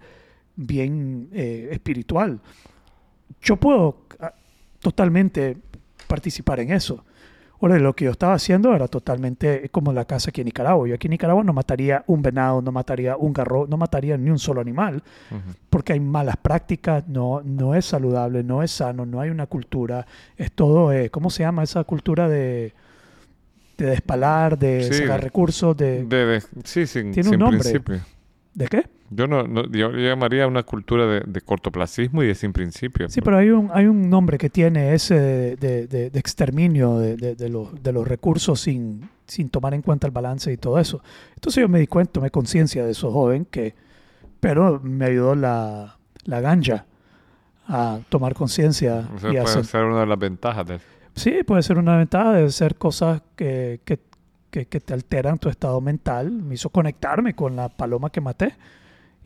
[0.55, 2.41] bien eh, espiritual.
[3.41, 4.33] Yo puedo ah,
[4.79, 5.57] totalmente
[6.07, 7.05] participar en eso.
[7.61, 10.87] Ahora, lo que yo estaba haciendo era totalmente como la casa aquí en Nicaragua.
[10.87, 14.29] Yo aquí en Nicaragua no mataría un venado, no mataría un garro, no mataría ni
[14.29, 15.03] un solo animal
[15.69, 20.05] porque hay malas prácticas, no, no es saludable, no es sano, no hay una cultura,
[20.37, 22.73] es todo, eh, ¿cómo se llama esa cultura de,
[23.77, 24.93] de despalar, de Sí.
[24.93, 27.59] sacar recursos, de, De- de- sí, sin, Tiene un sin nombre.
[27.59, 27.99] principio.
[28.53, 28.83] ¿de qué?
[29.11, 33.09] Yo no, no- yo, yo llamaría una cultura de, de cortoplacismo y de sin principio.
[33.09, 37.15] Sí, pero hay un, hay un nombre que tiene ese de, de- de- exterminio de,
[37.17, 40.77] de- de los, de los recursos sin, sin tomar en cuenta el balance y todo
[40.79, 41.01] eso.
[41.35, 43.73] Entonces yo me di cuenta, tomé conciencia de eso joven, que,
[44.39, 46.85] pero me ayudó la, la ganja
[47.67, 50.79] a tomar conciencia Eso puede hacer ser una de las ventajas de
[51.15, 53.99] Sí, puede ser una ventaja de hacer cosas que, que,
[54.51, 56.31] que- que te alteran tu estado mental.
[56.31, 58.55] Me hizo conectarme con la paloma que maté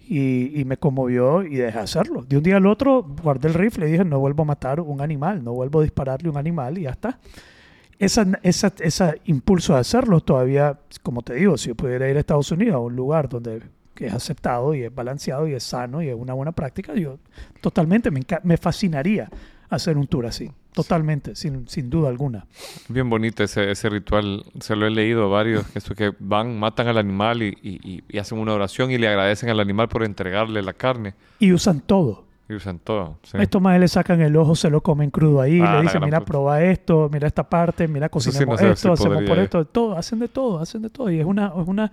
[0.07, 2.23] y, y me conmovió y dejé de hacerlo.
[2.23, 5.01] De un día al otro guardé el rifle y dije, no vuelvo a matar un
[5.01, 7.19] animal, no vuelvo a dispararle a un animal y ya está.
[7.99, 12.19] Esa, esa, ese impulso de hacerlo todavía, como te digo, si yo pudiera ir a
[12.19, 13.61] Estados Unidos, a un lugar donde
[13.93, 17.19] que es aceptado y es balanceado y es sano y es una buena práctica, yo
[17.61, 19.29] totalmente me, me fascinaría
[19.69, 20.51] hacer un tour así.
[20.73, 22.45] Totalmente, sin, sin duda alguna.
[22.89, 24.43] Bien bonito ese, ese ritual.
[24.59, 25.65] Se lo he leído a varios.
[25.75, 29.49] Eso que van, matan al animal y, y- y- hacen una oración y le agradecen
[29.49, 31.13] al animal por entregarle la carne.
[31.39, 32.25] Y usan todo.
[32.49, 33.19] Y usan todo.
[33.23, 33.37] sí.
[33.39, 36.19] Estos más le sacan el ojo, se lo comen crudo ahí, Ah, le dicen, mira,
[36.19, 36.29] puta.
[36.31, 39.25] prueba esto, mira esta parte, mira, Eso sí, cocinemos no sé esto, si hacemos por
[39.27, 39.43] podría.
[39.45, 41.09] esto, todo, hacen de todo, hacen de todo.
[41.09, 41.89] Y es una, es una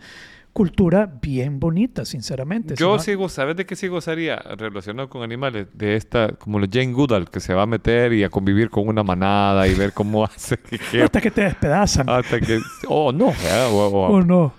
[0.53, 2.77] cultura bien bonita, sinceramente.
[2.77, 5.69] Si Yo no- sí, go- ¿sabes de qué sí gozaría relacionado con animales?
[5.75, 8.89] De esta, como los Jane Goodall, que se va a meter y a convivir con
[8.89, 10.57] una manada y ver cómo hace.
[10.59, 12.09] que- hasta que te despedazan.
[12.09, 12.61] hasta que.
[12.89, 13.33] Oh, no.
[13.43, 14.53] ya, o- o- ¿O no?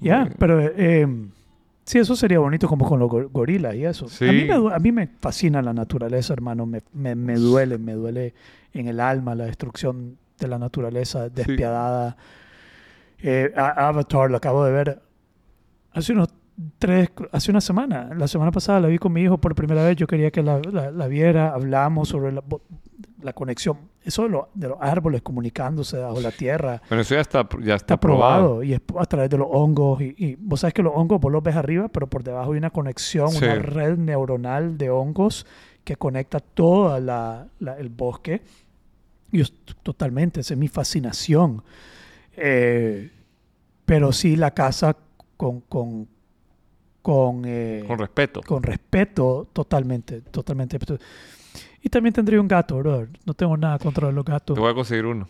[0.00, 1.06] Ya, pero eh,
[1.84, 4.08] sí, eso sería bonito como con los go- gorilas y eso.
[4.08, 4.28] Sí.
[4.28, 6.66] A, mí me, du- a mí me fascina la naturaleza, hermano.
[6.66, 8.34] Me, me, me duele, me duele
[8.74, 12.16] en el alma la destrucción de la naturaleza despiadada.
[13.22, 15.00] Eh, Avatar lo acabo de ver
[15.96, 16.28] hace unos
[16.78, 18.10] tres, hace una semana.
[18.16, 19.96] La semana pasada la vi con mi hijo por primera vez.
[19.96, 21.52] Yo quería que la, la- la viera.
[21.52, 22.42] Hablamos sobre la,
[23.22, 23.78] la conexión.
[24.04, 27.74] Eso de, lo- de los árboles comunicándose bajo la tierra Bueno, eso ya está, ya
[27.74, 28.38] está, está probado.
[28.44, 31.20] probado y es a través de los hongos y, y vos sabes que los hongos
[31.20, 33.44] vos los ves arriba pero por debajo hay una conexión Sí.
[33.44, 35.44] una red neuronal de hongos
[35.82, 38.42] que conecta todo el bosque
[39.32, 41.64] y es totalmente esa es mi fascinación
[42.36, 43.10] Eh,
[43.84, 44.96] pero sí la casa
[45.36, 46.08] con con
[47.02, 48.40] con, eh, Con respeto.
[48.44, 50.78] con respeto totalmente totalmente
[51.80, 53.08] y también tendría un gato brother.
[53.24, 55.28] no tengo nada contra los gatos Te voy a conseguir uno.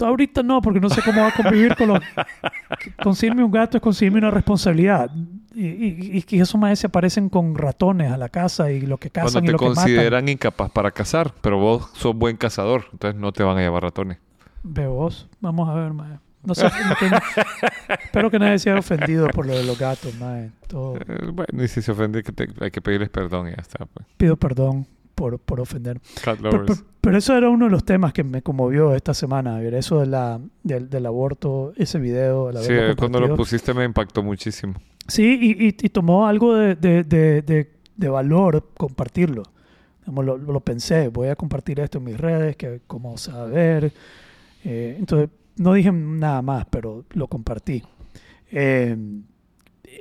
[0.00, 1.98] Ahorita no, porque no sé cómo va a convivir con los...
[3.02, 5.10] Conseguirme un gato es conseguirme una responsabilidad.
[5.54, 8.98] Y, y, y que esos más se aparecen con ratones a la casa y lo
[8.98, 9.82] que Cuando cazan y te lo que matan.
[9.84, 13.82] consideran incapaz para cazar, pero vos sos buen cazador, entonces no te van a llevar
[13.82, 14.18] ratones.
[14.62, 15.28] Veo vos.
[15.40, 16.18] Vamos a ver, mae.
[16.48, 17.16] No sé, no tengo-
[18.04, 20.50] Espero que nadie se haya ofendido por lo de los gatos, mae.
[20.66, 23.56] Todo- Eh, bueno, y si se ofende, que te- hay que pedirles perdón y ya
[23.60, 23.84] está.
[23.86, 24.06] pues.
[24.16, 24.86] Pido perdón.
[25.14, 26.00] por, por ofender.
[26.24, 29.74] Pero, pero- pero eso era uno de los temas que me conmovió esta semana, Javier.
[29.74, 32.50] Eso de la, del, del aborto, ese video.
[32.50, 34.74] el Sí, cuando lo pusiste me impactó muchísimo.
[35.08, 37.42] Sí, y, y- y tomó algo de, de- de-
[38.08, 39.42] valor compartirlo.
[40.02, 42.80] Digamos, Lo, lo pensé, voy a compartir esto en mis redes, que
[43.40, 43.92] a ver.
[44.64, 47.82] Eh, entonces, no dije nada más, pero lo compartí.
[48.50, 48.96] Eh,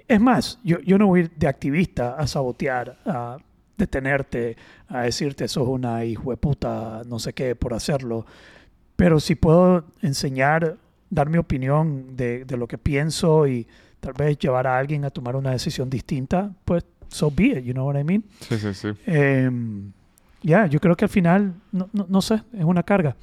[0.08, 3.38] es más, yo, yo no voy a ir de activista a sabotear, a
[3.78, 8.26] detenerte, a decirte sos una hijo de puta, no sé qué, por hacerlo.
[8.96, 10.78] Pero si puedo enseñar,
[11.10, 13.68] dar mi opinión de, de lo que pienso y
[14.00, 17.74] tal vez llevar a alguien a tomar una decisión distinta, pues so be it, you
[17.74, 18.24] know what I mean?
[18.42, 18.90] Sí, sí, sí.
[19.06, 19.50] Eh,
[20.42, 23.16] ya, yo creo que al final, no, no, no sé, es una carga.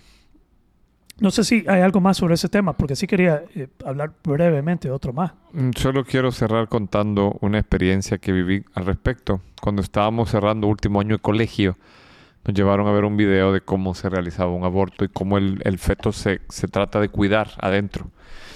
[1.21, 4.89] No sé si hay algo más sobre ese tema, porque sí quería eh, hablar brevemente
[4.89, 5.33] de otro más.
[5.53, 9.41] Mm, Solo quiero cerrar contando una experiencia que viví al respecto.
[9.63, 11.79] Cuando estábamos cerrando último año de colegio,
[12.45, 15.61] nos llevaron a ver un video de cómo se realizaba un aborto y cómo el,
[15.65, 18.11] el feto se, se trata de cuidar adentro.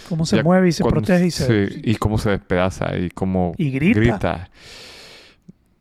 [0.09, 1.69] Cómo se Ya mueve y se protege y se...
[1.69, 4.51] sí, y cómo se despedaza y cómo Y grita.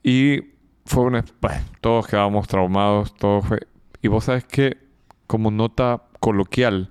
[0.03, 0.41] Y
[0.85, 1.25] fue una...
[1.41, 3.59] Bueno, todos quedábamos traumados, todo fue...
[4.01, 4.77] Y vos sabes que,
[5.27, 6.89] como nota coloquial,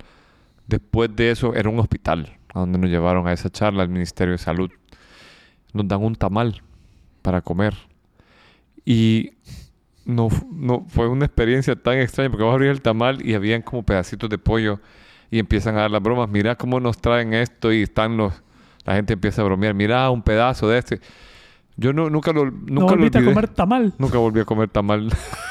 [0.66, 4.32] después de eso era un hospital a donde nos llevaron a esa charla al Ministerio
[4.32, 4.70] de Salud.
[5.72, 6.62] Nos dan un tamal
[7.22, 7.74] para comer.
[8.84, 9.32] Y
[10.04, 13.82] no, no fue una experiencia tan extraña porque vos abrís el tamal y habían como
[13.82, 14.80] pedacitos de pollo
[15.30, 16.28] y empiezan a dar las bromas.
[16.30, 18.42] Mira cómo nos traen esto y están los...
[18.84, 19.74] La gente empieza a bromear.
[19.74, 21.00] Mira un pedazo de este.
[21.76, 23.92] Yo no, nunca lo, nunca no lo volviste a comer tamal.
[23.98, 25.10] Nunca volví a comer tamal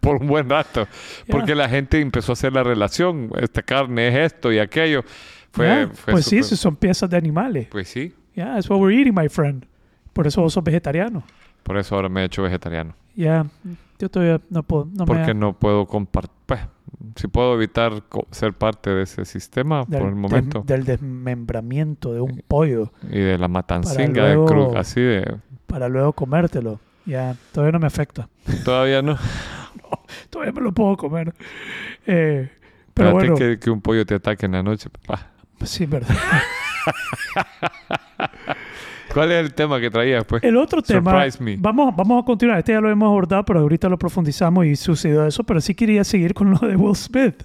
[0.00, 0.86] por un buen rato.
[1.28, 3.30] Porque la gente empezó a hacer la relación.
[3.40, 5.02] Esta carne es esto y aquello.
[5.52, 7.68] Fue, Ya, fue pues sí, súper- si son piezas de animales.
[7.70, 8.14] Pues sí.
[8.34, 9.64] Yeah, that's what we're eating, my friend.
[10.12, 11.22] Por eso vos sos vegetariano.
[11.62, 12.94] Por eso ahora me he hecho vegetariano.
[13.16, 13.46] Ya,
[13.98, 14.86] yo todavía no puedo.
[14.86, 16.30] No me porque da- no puedo compartir.
[16.46, 16.60] Pues,
[17.16, 20.58] si puedo evitar ser parte de ese sistema del, por el momento.
[20.60, 24.76] des- del desmembramiento de un pollo y de la matancinga de luego- cruz.
[24.76, 25.36] Así de.
[25.66, 26.80] para luego comértelo.
[27.06, 28.28] Ya, todavía no me afecta.
[28.64, 29.16] Todavía no.
[30.30, 31.34] Todavía me lo puedo comer.
[32.06, 32.50] Eh,
[32.94, 34.88] pero Espérate bueno, que, que un pollo te ataque en la noche.
[34.90, 35.28] papá.
[35.64, 36.14] sí, verdad.
[39.12, 40.42] ¿Cuál es el tema que traías, pues?
[40.44, 41.56] El otro tema, Surprise me.
[41.58, 42.58] vamos, vamos a continuar.
[42.58, 45.42] Este ya lo hemos abordado, pero ahorita lo profundizamos y sucedió eso.
[45.42, 47.42] Pero sí quería seguir con lo de Will Smith.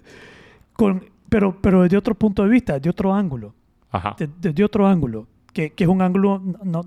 [0.74, 3.54] Con, pero, pero desde otro punto de vista, de otro ángulo.
[3.92, 4.16] Ajá.
[4.20, 6.86] de- desde otro ángulo, que, que es un ángulo no- no-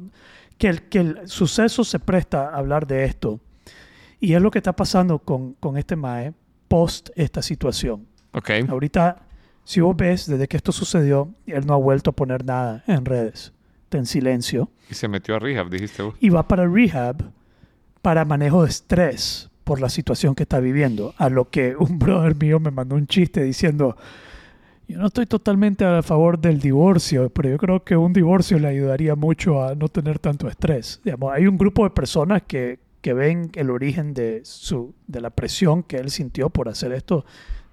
[0.59, 3.41] que, el, que el suceso se presta a hablar de esto.
[4.21, 6.33] Y es lo que está pasando con, con este Mae
[6.69, 8.07] post esta situación.
[8.33, 8.51] Ok.
[8.69, 9.23] Ahorita,
[9.65, 13.05] si vos ves, desde que esto sucedió, él no ha vuelto a poner nada en
[13.05, 13.53] redes.
[13.85, 14.71] Está en silencio.
[14.91, 16.15] Y se metió a rehab, dijiste vos.
[16.21, 17.31] Y va para rehab
[18.03, 21.15] para manejo de estrés por la situación que está viviendo.
[21.19, 23.97] A lo que un brother mío me mandó un chiste diciendo,
[24.87, 28.69] yo no estoy totalmente a favor del divorcio, pero yo creo que un divorcio le
[28.69, 31.01] ayudaría mucho a no tener tanto estrés.
[31.05, 35.31] Digamos, hay un grupo de personas que, que ven el origen de, su, de la
[35.31, 37.25] presión que él sintió por hacer esto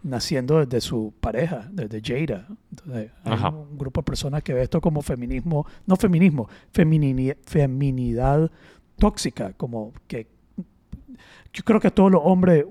[0.03, 2.47] naciendo desde su pareja, desde Jada.
[2.69, 3.49] Entonces, hay Ajá.
[3.49, 8.51] un grupo de personas que ve esto como feminismo, no feminismo, feminini- feminidad
[8.99, 10.28] tóxica, como que
[11.53, 12.65] yo creo que todos los hombres,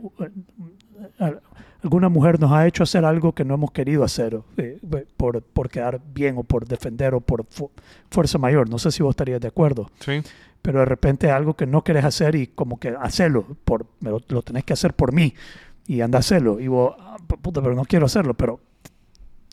[1.85, 4.81] alguna mujer nos ha hecho hacer algo que no hemos querido hacer eh,
[5.17, 7.71] por, por quedar bien o por defender o por fu-
[8.11, 8.69] fuerza mayor.
[8.69, 10.23] No sé si vos estarías de acuerdo, Sí.
[10.63, 14.43] pero de repente algo que no querés hacer y como que hacerlo, por, lo, lo
[14.43, 15.35] tenés que hacer por mí
[15.87, 16.59] y anda a hacerlo.
[16.59, 18.61] Y vos, "Ah, puta, pero no quiero hacerlo, pero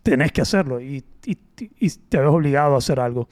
[0.04, 1.38] tenés que hacerlo y, y-
[1.80, 3.28] y te ves obligado a hacer algo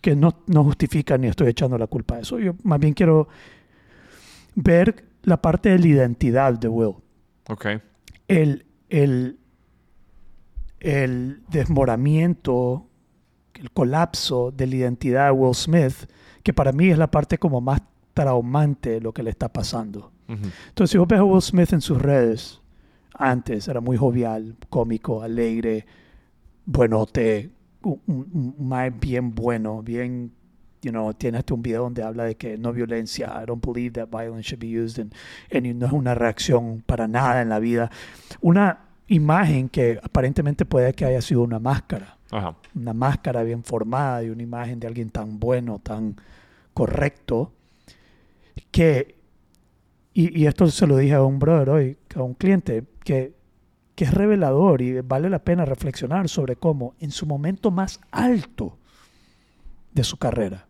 [0.00, 2.38] que no, no justifica ni estoy echando la culpa a eso.
[2.38, 3.26] Yo más bien quiero
[4.54, 6.94] ver la parte de la identidad de Will.
[7.48, 7.66] Ok.
[8.28, 9.38] El, el,
[10.80, 12.86] el desmoramiento,
[13.54, 16.10] el colapso de la identidad de Will Smith,
[16.42, 17.80] que para mí es la parte como más
[18.14, 20.12] traumante de lo que le está pasando.
[20.28, 20.48] Ujú.
[20.68, 22.60] Entonces, si vos ves a Will Smith en sus redes,
[23.14, 25.86] antes era muy jovial, cómico, alegre,
[26.64, 27.50] buenote,
[27.82, 30.32] un, un, un bien bueno, bien,
[30.82, 33.92] you know, tiene hasta un video donde habla de que no violencia, I don't believe
[33.92, 35.14] that violence should be used, and,
[35.52, 37.90] and no es una reacción para nada en la vida.
[38.40, 42.56] Una imagen que aparentemente puede que haya sido una máscara Ajá.
[42.74, 46.16] una máscara bien formada y una imagen de alguien tan bueno, tan
[46.74, 47.52] correcto,
[48.70, 49.16] que,
[50.12, 53.34] y, y esto se lo dije a un brother hoy, a un cliente, que,
[53.94, 58.78] que es revelador y vale la pena reflexionar sobre cómo en su momento más alto
[59.96, 60.66] de su carrera,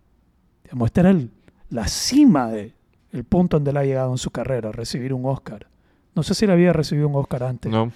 [0.64, 1.30] digamos, esta era el-
[1.68, 2.72] la cima de
[3.12, 5.66] el punto donde él ha llegado en su carrera, recibir un Oscar,
[6.14, 7.70] No sé si él había recibido un Oscar antes.
[7.70, 7.92] No.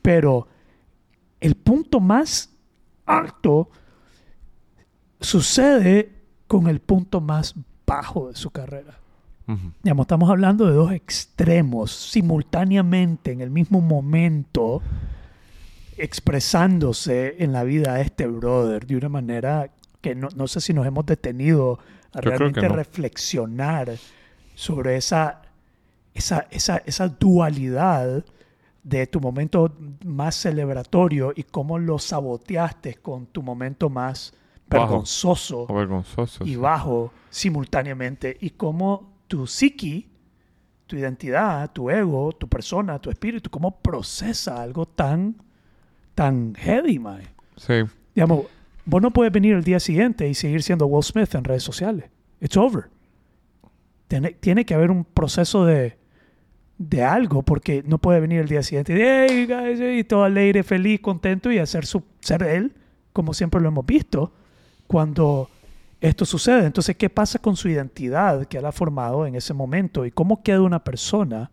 [0.00, 0.46] Pero
[1.40, 2.50] el punto más
[3.04, 3.68] alto
[5.20, 6.12] sucede
[6.46, 7.54] con el punto más
[7.84, 8.98] bajo de su carrera.
[9.82, 14.80] Digamos, estamos hablando de dos extremos simultáneamente en el mismo momento
[15.96, 19.70] expresándose en la vida de este brother de una manera
[20.04, 21.78] que no, no sé si nos hemos detenido
[22.12, 22.76] a realmente no.
[22.76, 23.96] reflexionar
[24.54, 25.40] sobre esa,
[26.12, 28.22] esa, esa, esa dualidad
[28.82, 29.74] de tu momento
[30.04, 34.34] más celebratorio y cómo lo saboteaste con tu momento más
[34.68, 35.04] Bajo.
[35.74, 36.56] vergonzoso y sí.
[36.56, 40.10] bajo simultáneamente y cómo tu psiqui,
[40.86, 45.34] tu identidad, tu ego, tu persona, tu espíritu, cómo procesa algo tan,
[46.14, 47.26] tan heavy, mae.
[47.56, 47.84] Sí.
[48.14, 48.44] Digamos,
[48.84, 52.10] vos no puedes venir el día siguiente y seguir siendo Will Smith en redes sociales.
[52.40, 52.84] It's over.
[54.08, 55.96] Tiene, tiene que haber un proceso de,
[56.78, 60.62] de algo porque no puede venir el día siguiente y, hey, guys", y todo alegre,
[60.62, 62.74] feliz, contento y hacer su, ser él
[63.14, 64.32] como siempre lo hemos visto
[64.86, 65.48] cuando
[66.00, 66.66] esto sucede.
[66.66, 70.42] Entonces, ¿qué pasa con su identidad que él ha formado en ese momento y cómo
[70.42, 71.50] queda una persona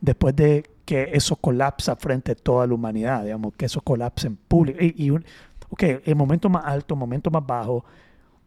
[0.00, 4.36] después de que eso colapsa frente a toda la humanidad, digamos, que eso colapse en
[4.36, 4.78] público?
[4.80, 5.24] Y un,
[5.68, 7.84] ok, el momento más alto, el momento más bajo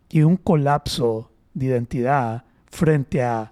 [0.09, 3.51] y un colapso de identidad frente a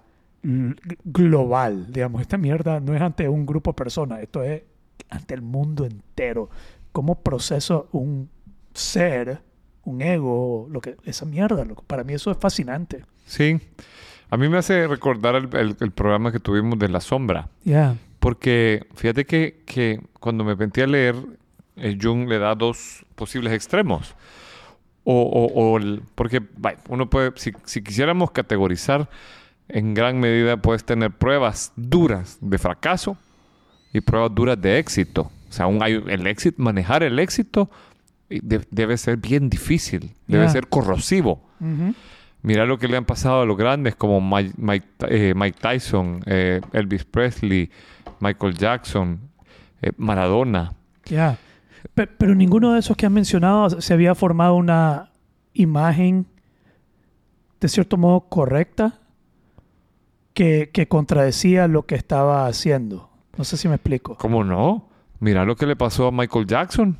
[1.04, 4.62] global, digamos, esta mierda no es ante un grupo de personas, esto es
[5.10, 6.48] ante el mundo entero.
[6.92, 8.28] ¿Cómo proceso un
[8.72, 9.40] ser,
[9.84, 11.64] un ego, lo que esa mierda?
[11.86, 13.04] Para mí eso es fascinante.
[13.26, 13.60] Sí.
[14.30, 17.48] A mí me hace recordar el, el- el programa que tuvimos de La Sombra.
[17.64, 17.96] Ya.
[18.20, 21.14] Porque fíjate que, que cuando me metí a leer,
[21.80, 24.14] eh, Jung le da dos posibles extremos.
[25.04, 29.08] O, o- o el- porque vaya, uno puede, si, si quisiéramos categorizar,
[29.68, 33.16] en gran medida puedes tener pruebas duras de fracaso
[33.92, 35.30] y pruebas duras de éxito.
[35.48, 37.70] O sea, un, el éxito, manejar el éxito
[38.28, 41.42] de- debe ser bien difícil, debe ser corrosivo.
[41.60, 41.94] Ujú.
[42.42, 46.20] Mira lo que le han pasado a los grandes como Mike, Mike, eh, Mike Tyson,
[46.26, 47.70] eh, Elvis Presley,
[48.20, 49.18] Michael Jackson,
[49.80, 50.72] eh, Maradona.
[51.06, 51.38] Ya.
[51.94, 55.10] Pe- Pero, ninguno de esos que han mencionado se había formado una
[55.54, 56.26] imagen
[57.60, 59.00] de cierto modo correcta
[60.34, 63.10] que, que contradecía lo que estaba haciendo.
[63.36, 64.16] No sé si me explico.
[64.16, 64.88] ¿Cómo no?
[65.20, 66.96] Mira lo que le pasó a Michael Jackson,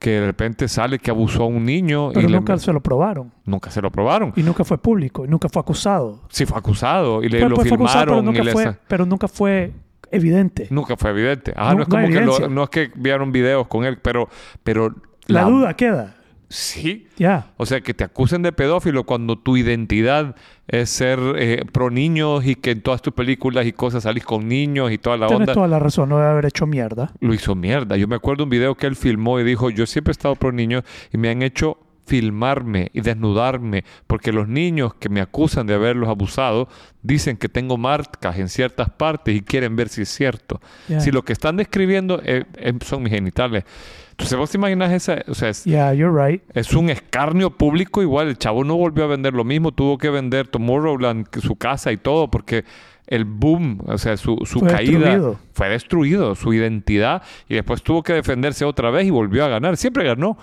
[0.00, 2.80] que de repente sale que abusó a un niño Pero y le- nunca se lo
[2.82, 3.32] probaron.
[3.44, 4.32] nunca se lo probaron.
[4.36, 5.24] Y nunca fue público.
[5.24, 6.22] Y nunca fue acusado.
[6.30, 9.28] Sí fue acusado y le lo pues fue acusado, pero y nunca, fue, pero nunca
[9.28, 9.72] fue
[10.14, 10.66] evidente.
[10.70, 11.52] nunca fue evidente.
[11.56, 14.28] Ah, No- no, es como que lo- no es que vieron videos con él, pero
[14.62, 14.94] pero
[15.26, 16.16] La duda queda.
[16.50, 17.52] Sí, Ya.
[17.56, 20.36] O sea, que te acusen de pedófilo cuando tu identidad
[20.68, 24.46] es ser eh, pro niños y que en todas tus películas y cosas salís con
[24.46, 25.54] niños y toda la Tienes onda.
[25.54, 26.10] toda la razón.
[26.10, 27.10] No debe haber hecho mierda.
[27.20, 27.96] Lo hizo mierda.
[27.96, 30.52] Yo me acuerdo un video que él filmó y dijo, yo siempre he estado pro
[30.52, 35.74] niños y me han hecho filmarme y desnudarme porque los niños que me acusan de
[35.74, 36.68] haberlos abusado
[37.02, 40.60] dicen que tengo marcas en ciertas partes y quieren ver si es cierto.
[40.98, 43.64] Si lo que están describiendo eh, eh, son mis genitales.
[44.10, 46.42] Entonces vos te imaginas esa, o sea, es, Yeah, you're right.
[46.54, 48.28] es un escarnio público igual.
[48.28, 49.72] El chavo no volvió a vender lo mismo.
[49.72, 52.64] Tuvo que vender Tomorrowland, su casa y todo, porque
[53.08, 55.38] el boom, o sea, su, su Fue caída destruido.
[55.52, 57.22] fue destruido, su identidad.
[57.48, 59.76] Y después tuvo que defenderse otra vez y volvió a ganar.
[59.76, 60.38] Siempre ganó.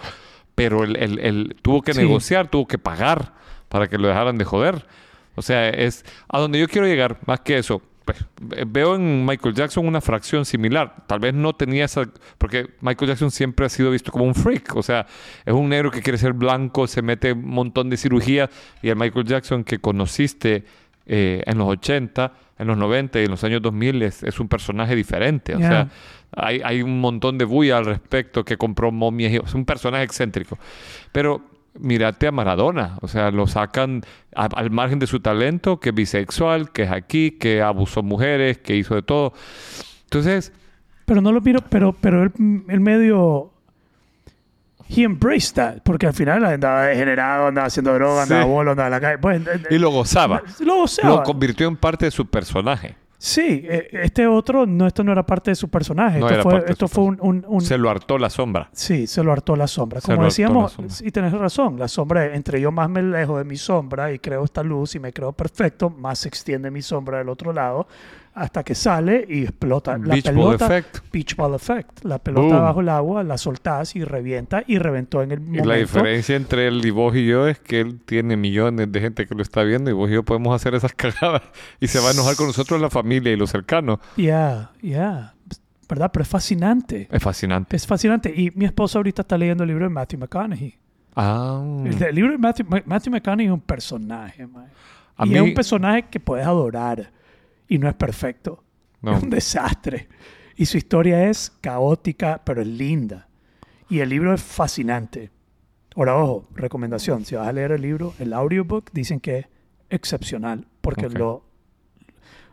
[0.56, 2.00] Pero él, él- él tuvo que Sí.
[2.02, 3.34] negociar, tuvo que pagar
[3.70, 4.86] para que lo dejaran de joder.
[5.36, 7.82] O sea, es a donde yo quiero llegar, más que eso.
[8.04, 11.06] Pues, ve- veo en Michael Jackson una fracción similar.
[11.08, 12.04] Tal vez no tenía esa...
[12.38, 14.76] Porque Michael Jackson siempre ha sido visto como un freak.
[14.76, 15.06] O sea,
[15.46, 18.50] es un negro que quiere ser blanco, se mete un montón de cirugías.
[18.82, 20.66] Y el Michael Jackson que conociste
[21.06, 24.48] eh, en los 80, en los 90 y en los años 2000 es, es un
[24.48, 25.56] personaje diferente.
[25.56, 25.88] O sea,
[26.36, 29.34] hay, hay un montón de bulla al respecto que compró momias.
[29.34, 30.58] Es un personaje excéntrico.
[31.12, 31.42] Pero
[31.80, 32.98] mírate a Maradona.
[33.02, 34.02] O sea, lo sacan
[34.36, 38.58] a- al margen de su talento, que es bisexual, que es aquí, que abusó mujeres,
[38.60, 39.34] que hizo de todo.
[40.04, 40.52] Entonces,
[41.06, 42.32] Pero no lo miro, pero, pero él,
[42.70, 43.52] él medio.
[44.94, 45.82] He embraced that.
[45.84, 49.18] Porque al final andaba degenerado, andaba haciendo droga, andaba bolo, andaba en la calle.
[49.20, 50.42] Pues, y lo gozaba.
[50.60, 51.16] lo gozaba.
[51.16, 52.96] Lo convirtió en parte de su personaje.
[53.24, 56.18] Sí, eh, este otro, no, esto no era parte de su personaje.
[56.18, 58.18] No esto era fue, parte de esto su fue un, un- un- Se lo hartó
[58.18, 58.68] la sombra.
[58.74, 60.02] Sí, se lo hartó la sombra.
[60.02, 60.96] Se Como decíamos, sombra.
[61.02, 64.44] y tenés razón, la sombra, entre yo más me alejo de mi sombra y creo
[64.44, 67.88] esta luz y me creo perfecto, más se extiende mi sombra del otro lado.
[68.34, 69.98] Hasta que sale y explota.
[69.98, 70.98] La Beach Ball pelota, Effect.
[71.12, 72.04] Beach Ball Effect.
[72.06, 72.62] La pelota Boom.
[72.64, 75.70] bajo el agua, la soltás y revienta y reventó en el Y momento.
[75.70, 79.28] la diferencia entre él y vos y yo es que él tiene millones de gente
[79.28, 81.42] que lo está viendo y vos y yo podemos hacer esas cagadas
[81.80, 84.00] y se va a enojar con nosotros la familia y los cercanos.
[84.18, 85.34] Ya, ya.
[85.90, 86.10] ¿Verdad?
[86.14, 87.10] Pero es fascinante.
[87.12, 87.76] Es fascinante.
[87.76, 88.34] Es fascinante.
[88.34, 90.76] Y mi esposa ahorita está leyendo el libro de Matthew McConaughey.
[91.18, 91.62] Ah.
[91.86, 94.68] El, el libro de Matthew, Ma- Matthew McConaughey es un personaje, man.
[95.18, 97.12] A y mí- es un personaje que puedes adorar.
[97.72, 98.66] Y no es perfecto.
[99.02, 99.16] No.
[99.16, 100.10] Es un desastre.
[100.58, 103.30] Y su historia es caótica, pero es linda.
[103.90, 105.32] Y el libro es fascinante.
[105.96, 107.24] Ahora, ojo, recomendación.
[107.24, 109.46] Si vas a leer el libro, el audiobook, dicen que es
[109.90, 110.68] excepcional.
[110.82, 111.46] Porque lo,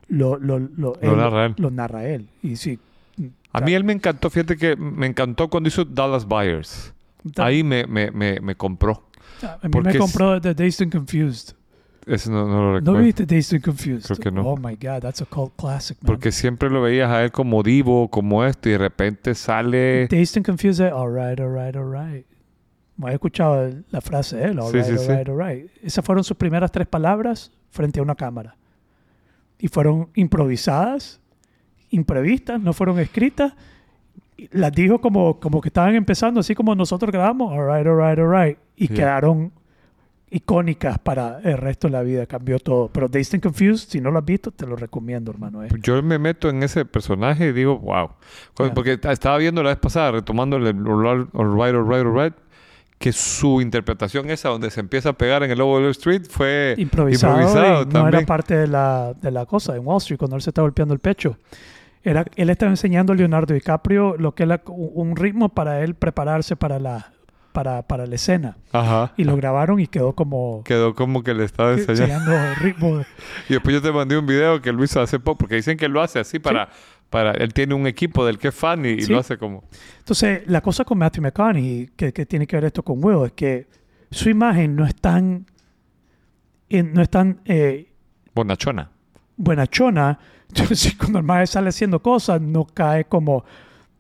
[0.06, 1.54] lo, lo, lo, narra él.
[1.58, 2.28] lo narra él.
[2.40, 2.78] Y sí.
[3.52, 6.94] A mí él me encantó, fíjate que me encantó cuando hizo Dallas Buyers.
[7.38, 9.02] Ahí me, me, me, me compró.
[9.42, 11.56] A mí porque me compró The Dazed and Confused.
[12.09, 13.02] Ese no, no lo ¿No recuerdo.
[13.02, 14.06] viste Dazed and Confused?
[14.06, 14.48] Creo que no.
[14.48, 16.06] Oh my God, that's a cult classic, man.
[16.06, 20.09] Porque siempre lo veías a él como divo, como esto, y de repente sale...
[20.09, 22.24] Dazed and Confused es all right, all right, all right.
[22.96, 25.09] Me he escuchado la frase de él, all Sí, right, sí, all sí.
[25.12, 25.70] right, all right.
[25.82, 28.56] Esas fueron sus primeras tres palabras frente a una cámara.
[29.59, 31.20] Y fueron improvisadas,
[31.90, 33.52] imprevistas, no fueron escritas.
[34.52, 38.18] Las dijo como, como que estaban empezando, así como nosotros grabamos, all right, all right,
[38.18, 38.59] all right.
[38.76, 38.94] Y Sí.
[38.94, 39.52] quedaron
[40.31, 42.89] icónicas para el resto de la vida, cambió todo.
[42.93, 45.62] Pero Dazed and Confused, si no lo has visto, te lo recomiendo, hermano.
[45.64, 45.68] eh.
[45.83, 48.11] Yo me meto en ese personaje y digo, wow.
[48.74, 51.74] Porque ta- estaba viendo la vez pasada, retomando el All Right, All Right,
[52.07, 52.35] All Right,
[52.99, 56.22] que su interpretación esa donde se empieza a pegar en el lobo de Wall Street
[56.29, 58.14] fue improvisado, improvisado y no también.
[58.14, 60.95] era parte de la, de la cosa en Wall Street cuando él se está golpeando
[60.95, 61.37] el pecho.
[62.03, 66.57] Era, él estaba enseñando a Leonardo DiCaprio lo que era un ritmo para él prepararse
[66.57, 67.12] para la,
[67.59, 68.56] para, para la escena.
[68.70, 69.12] Ajá.
[69.16, 72.30] Y lo grabaron y quedó como Quedó como que le estaba enseñando.
[72.61, 73.00] ritmo.
[73.48, 75.88] Y después yo te mandé un video que lo hizo hace poco, porque dicen que
[75.88, 76.68] lo hace así para...
[77.11, 79.12] para él tiene un equipo del que es fan y, y Sí.
[79.12, 79.64] lo hace como...
[79.98, 83.32] Entonces, la cosa con Matthew McConaughey, que, que tiene que ver esto con Will, es
[83.32, 83.66] que
[84.12, 85.44] su imagen no es tan,
[86.70, 87.88] eh, no es tan eh,
[88.34, 88.88] Bonachona.
[89.36, 90.18] buenachona.
[90.48, 93.44] Entonces, cuando el maestro sale haciendo cosas, no cae como.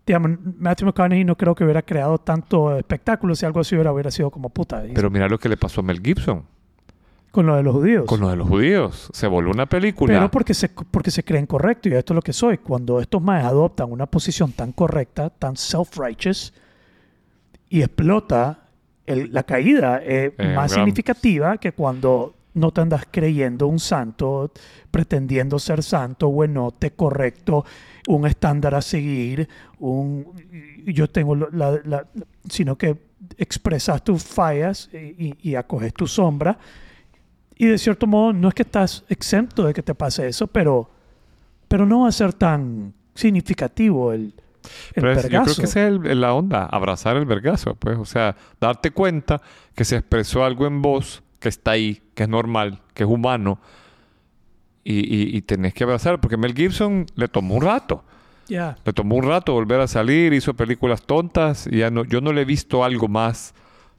[0.08, 4.10] Digamos, Matthew McConaughey no creo que hubiera creado tanto espectáculo si algo así hubiera, hubiera
[4.10, 4.82] sido como puta.
[4.94, 6.44] Pero mira lo que le pasó a Mel Gibson
[7.30, 8.06] con lo de los judíos.
[8.06, 9.10] con lo de los judíos.
[9.12, 10.12] Se voló una película.
[10.14, 12.58] Pero porque se, porque se creen correctos, y esto es lo que soy.
[12.58, 16.52] Cuando estos más adoptan una posición tan correcta, tan self-righteous,
[17.68, 18.60] y explota,
[19.06, 23.78] el- la caída es Eh, más gran- significativa que cuando no te andas creyendo un
[23.78, 24.50] santo,
[24.90, 27.64] pretendiendo ser santo, buenote, correcto,
[28.16, 29.48] un estándar a seguir,
[29.78, 30.26] un
[30.86, 32.06] yo tengo lo- la, la-
[32.48, 32.96] sino que
[33.36, 36.58] expresas tus fallas y, y- y acoges tu sombra.
[37.56, 40.88] Y de cierto modo, no es que estás exento de que te pase eso, pero,
[41.68, 44.32] pero no va a ser tan significativo el, el
[44.94, 48.04] Pero es- yo creo que esa es el- la onda, abrazar el vergazo, pues, o
[48.06, 49.42] sea, darte cuenta
[49.74, 53.58] que se expresó algo en vos, que está ahí, que es normal, que es humano,
[54.92, 58.04] y, y, y tenés que abrazar, porque Mel Gibson le tomó un rato,
[58.48, 62.32] le tomó un rato volver a salir, hizo películas tontas, y ya no, yo no
[62.32, 63.54] le he visto algo más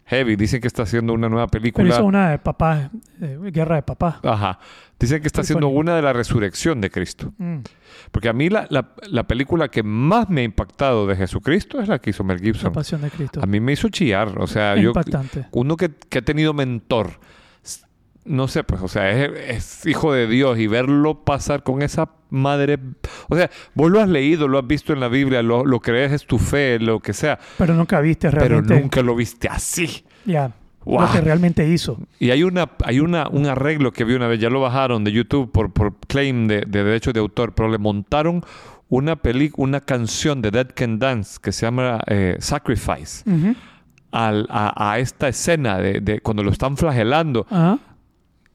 [0.06, 1.90] heavy, dicen que está haciendo una nueva Pero película.
[1.90, 2.90] hizo una de papá,
[3.22, 4.20] eh, guerra de papá.
[4.24, 4.58] Ajá.
[5.00, 7.32] Dicen que está haciendo una de la resurrección de Cristo.
[7.38, 7.60] Mm.
[8.12, 11.88] Porque a mí la, la- la película que más me ha impactado de Jesucristo es
[11.88, 12.74] la que hizo Mel La Gibson.
[12.74, 13.40] pasión de Cristo.
[13.42, 14.38] A mí me hizo chillar.
[14.40, 15.46] O sea, yo, Impactante.
[15.52, 17.20] uno que, que ha tenido mentor,
[18.30, 22.10] no sé, pues, o sea, es, es hijo de Dios y verlo pasar con esa
[22.30, 22.78] madre.
[23.28, 26.12] O sea, vos lo has leído, lo has visto en la Biblia, lo, lo crees,
[26.14, 28.80] es tu fe, lo que sea, Pero nunca viste pero realmente.
[28.80, 30.06] nunca lo viste así.
[30.26, 30.52] Ya.
[30.86, 31.02] Wow.
[31.02, 32.00] Lo que realmente hizo.
[32.20, 35.12] Y hay una hay una, un arreglo que vi una vez, ya lo bajaron de
[35.12, 38.44] YouTube por, por claim de, de derechos de autor, pero le montaron
[38.88, 43.24] una peli, una canción de Dead Can Dance que se llama eh, Sacrifice
[44.12, 47.46] al- a, a esta escena de, de cuando lo están flagelando.
[47.50, 47.78] Ajá.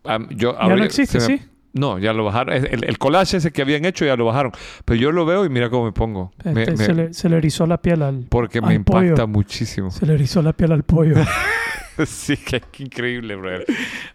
[0.04, 1.42] Am, yo, Ya ahora- no existe, me- ¿sí?
[1.72, 2.54] No, ya lo bajaron.
[2.54, 4.52] El, el collage ese que habían hecho ya lo bajaron.
[4.84, 6.30] Pero yo lo veo y mira cómo me pongo.
[6.44, 8.26] Este, me- se, le, se le erizó la piel al.
[8.28, 9.26] porque al me impacta pollo.
[9.26, 9.90] muchísimo.
[9.90, 11.16] Se le erizó la piel al pollo.
[12.06, 13.64] sí, qué, qué increíble, brother.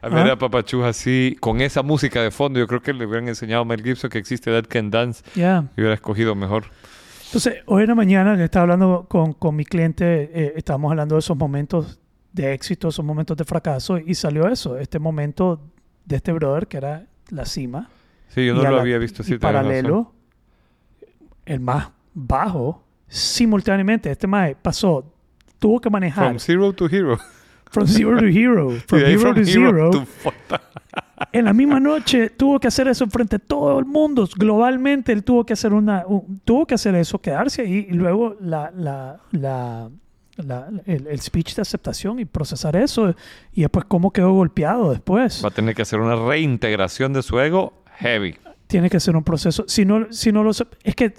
[0.01, 0.09] A Ah.
[0.09, 3.63] ver a Papachú así, con esa música de fondo, yo creo que le hubieran enseñado
[3.63, 5.65] a Mel Gibson que existe Dead Can Dance Ya.
[5.75, 6.63] y hubiera escogido mejor.
[7.25, 11.15] Entonces, hoy en la mañana que estaba hablando con, con mi cliente, eh, estábamos hablando
[11.15, 11.99] de esos momentos
[12.31, 15.61] de éxito, esos momentos de fracaso, y salió eso, este momento
[16.09, 17.87] de este brother que era la cima.
[18.29, 19.37] Sí, yo no lo la- había visto así.
[19.37, 20.11] paralelo,
[21.45, 24.11] el más bajo, simultáneamente.
[24.11, 25.11] Este más pasó,
[25.59, 27.17] tuvo que manejar From Zero to Hero.
[27.71, 30.07] from zero to hero, from hero from to zero, to
[31.31, 34.27] en la misma noche tuvo que hacer eso frente a todo el mundo.
[34.35, 38.35] Globalmente, él tuvo que hacer una, un- tuvo que hacer eso, quedarse ahí y luego
[38.41, 39.89] la, la, la,
[40.43, 43.13] la- el, el speech de aceptación y procesar eso.
[43.53, 45.43] Y después cómo quedó golpeado después.
[45.43, 48.35] Va a tener que hacer una reintegración de su ego heavy.
[48.67, 49.65] Tiene que ser un proceso.
[49.67, 51.13] Si no, si no lo es que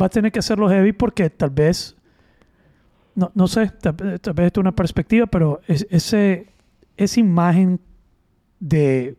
[0.00, 1.96] va a tener que hacerlo heavy porque tal vez,
[3.14, 6.48] no, no sé, tal, tal vez esto es una perspectiva, pero es- ese,
[6.96, 7.78] esa imagen
[8.58, 9.16] de,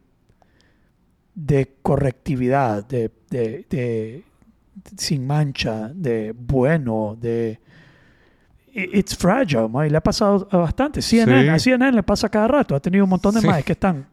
[1.36, 4.24] de correctividad, de, de- de-
[4.97, 7.59] sin mancha, de bueno, de...
[8.76, 11.01] It's fragile, ma, y le ha pasado a bastante.
[11.01, 11.49] CNN, Sí.
[11.49, 12.76] a CNN le pasa cada rato.
[12.76, 13.47] Ha tenido un montón de Sí.
[13.47, 14.07] más que están...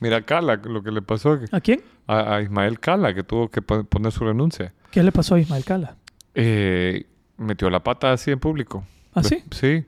[0.00, 1.80] Mira Cala, lo que le pasó ¿A quién?
[2.06, 4.72] a, a Ismael Cala, que tuvo que pon- poner su renuncia.
[4.92, 5.96] ¿Qué le pasó a Ismael Cala?
[6.34, 7.04] Eh,
[7.36, 8.84] metió la pata así en público.
[9.14, 9.42] ¿Ah, sí?
[9.50, 9.84] Sí.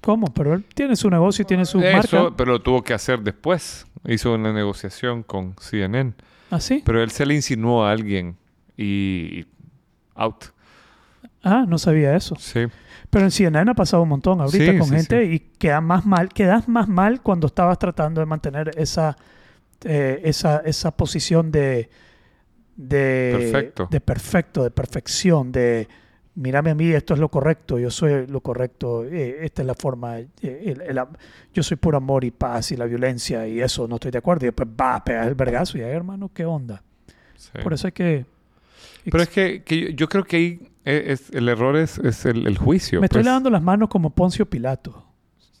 [0.00, 0.32] ¿Cómo?
[0.34, 2.36] Pero él tiene su negocio y tiene su Eso, marca.
[2.36, 3.86] pero lo tuvo que hacer después.
[4.04, 6.14] Hizo una negociación con CNN.
[6.50, 6.82] ¿Ah, sí?
[6.84, 8.36] Pero él se le insinuó a alguien
[8.76, 9.44] y...
[10.16, 10.46] out.
[11.44, 12.34] Ah, no sabía eso.
[12.36, 12.66] Sí.
[13.12, 16.06] Pero en CNN ha pasado un montón ahorita Sí, con sí, gente y queda más
[16.06, 19.16] mal, quedas más mal cuando estabas tratando de mantener esa,
[19.84, 21.90] eh, esa, esa posición de,
[22.76, 23.88] de Perfecto.
[23.90, 25.88] de perfecto, de perfección, de
[26.36, 29.74] mírame a mí, esto es lo correcto, yo soy lo correcto, eh, esta es la
[29.74, 31.12] forma, eh, el- el am-
[31.52, 34.46] yo soy puro amor y paz y la violencia y eso no estoy de acuerdo.
[34.46, 36.82] Y después va, pegas el vergazo y ahí, hermano, ¿qué onda?
[37.36, 37.50] sí.
[37.62, 38.24] Por eso hay que...
[39.04, 42.24] Pero es que, que yo, yo creo que ahí es, es- el error es, es
[42.26, 43.00] el, el juicio.
[43.00, 43.26] Me estoy pues.
[43.26, 45.06] lavando las manos como Poncio Pilato.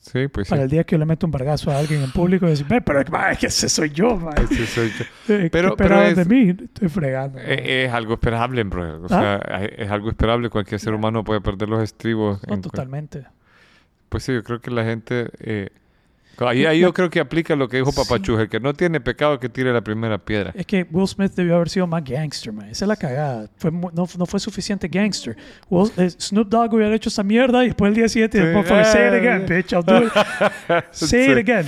[0.00, 0.50] Sí, pues sí.
[0.50, 2.66] Para el día que yo le meto un vergazo a alguien en público y decir,
[2.68, 4.32] "Ve, pero ma, es que ese soy yo, ma.
[4.50, 5.04] Ese soy yo.
[5.34, 6.48] Eh, ¿Qué pero es- de mí?
[6.50, 7.38] Estoy fregando.
[7.38, 9.02] Eh, Es, algo esperable, bro.
[9.02, 9.08] O ¿Ah?
[9.48, 10.50] sea, es algo esperable.
[10.50, 12.40] Cualquier ser humano puede perder los estribos.
[12.48, 13.24] No, en totalmente.
[14.08, 15.30] Pues sí, yo creo que la gente...
[15.38, 15.68] eh,
[16.38, 17.96] ahí, ahí yo creo que aplica lo que dijo Sí.
[18.02, 18.38] Papachú.
[18.38, 20.52] El que no tiene pecado que tire la primera piedra.
[20.54, 22.68] Es que Will Smith debió haber sido más gangster, man.
[22.68, 23.48] Esa es la cagada.
[23.58, 25.36] Fue no, no fue suficiente gangster.
[25.70, 28.44] Will- eh, Snoop Dogg hubiera hecho esa mierda y después el día siguiente Sí.
[28.44, 30.12] después fue, say it again, bitch, I'll do it.
[30.90, 31.38] say it Sí.
[31.52, 31.66] again.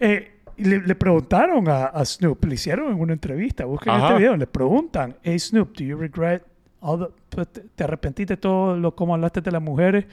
[0.00, 4.06] Eh, le, le preguntaron a, a Snoop, le hicieron en una entrevista, busquen Ajá.
[4.08, 6.42] este video, le preguntan, hey Snoop, do you regret
[6.80, 10.04] all the- pues, te, te arrepentiste de todo lo como hablaste de las mujeres?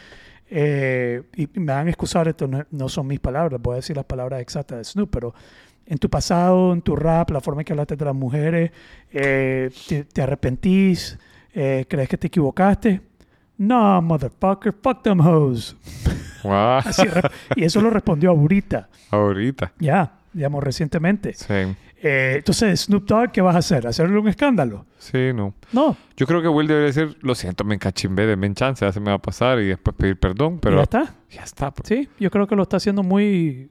[0.54, 3.96] Eh, y me van a excusar, esto no, no son mis palabras, voy a decir
[3.96, 5.34] las palabras exactas de Snoop, pero
[5.86, 8.72] en tu pasado, en tu rap, la forma en que hablaste de las mujeres,
[9.14, 11.18] eh, te, te arrepentís,
[11.54, 13.02] Eh, crees que te equivocaste.
[13.58, 15.76] No, motherfucker, fuck them hoes.
[16.44, 16.80] Guau.
[16.80, 17.04] Así
[17.56, 19.72] y eso lo respondió a Burita, Ahorita.
[19.80, 21.34] ya, digamos, recientemente.
[21.34, 21.54] Sí.
[22.04, 23.86] Eh, entonces, Snoop Dogg, ¿qué vas a hacer?
[23.86, 24.86] ¿Hacerle un escándalo?
[24.98, 25.54] Sí, no.
[25.72, 28.92] No, Yo creo que Will debería decir, lo siento, me encachimbé, denme en chance, ya
[28.92, 31.16] se me va a pasar y después pedir perdón, pero ya está.
[31.30, 31.72] ya está.
[31.72, 31.88] pues.
[31.88, 33.70] Sí, yo creo que lo está haciendo muy...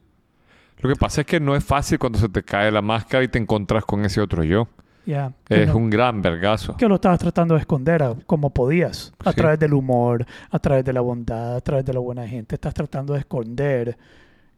[0.78, 3.28] Lo que pasa es que no es fácil cuando se te cae la máscara y
[3.28, 4.68] te encontras con ese otro yo.
[5.06, 5.32] Ya.
[5.44, 6.76] que Es no- un gran vergazo.
[6.76, 9.36] que lo estabas tratando de esconder a- como podías, a Sí.
[9.36, 12.54] través del humor, a través de la bondad, a través de la buena gente.
[12.54, 13.96] Estás tratando de esconder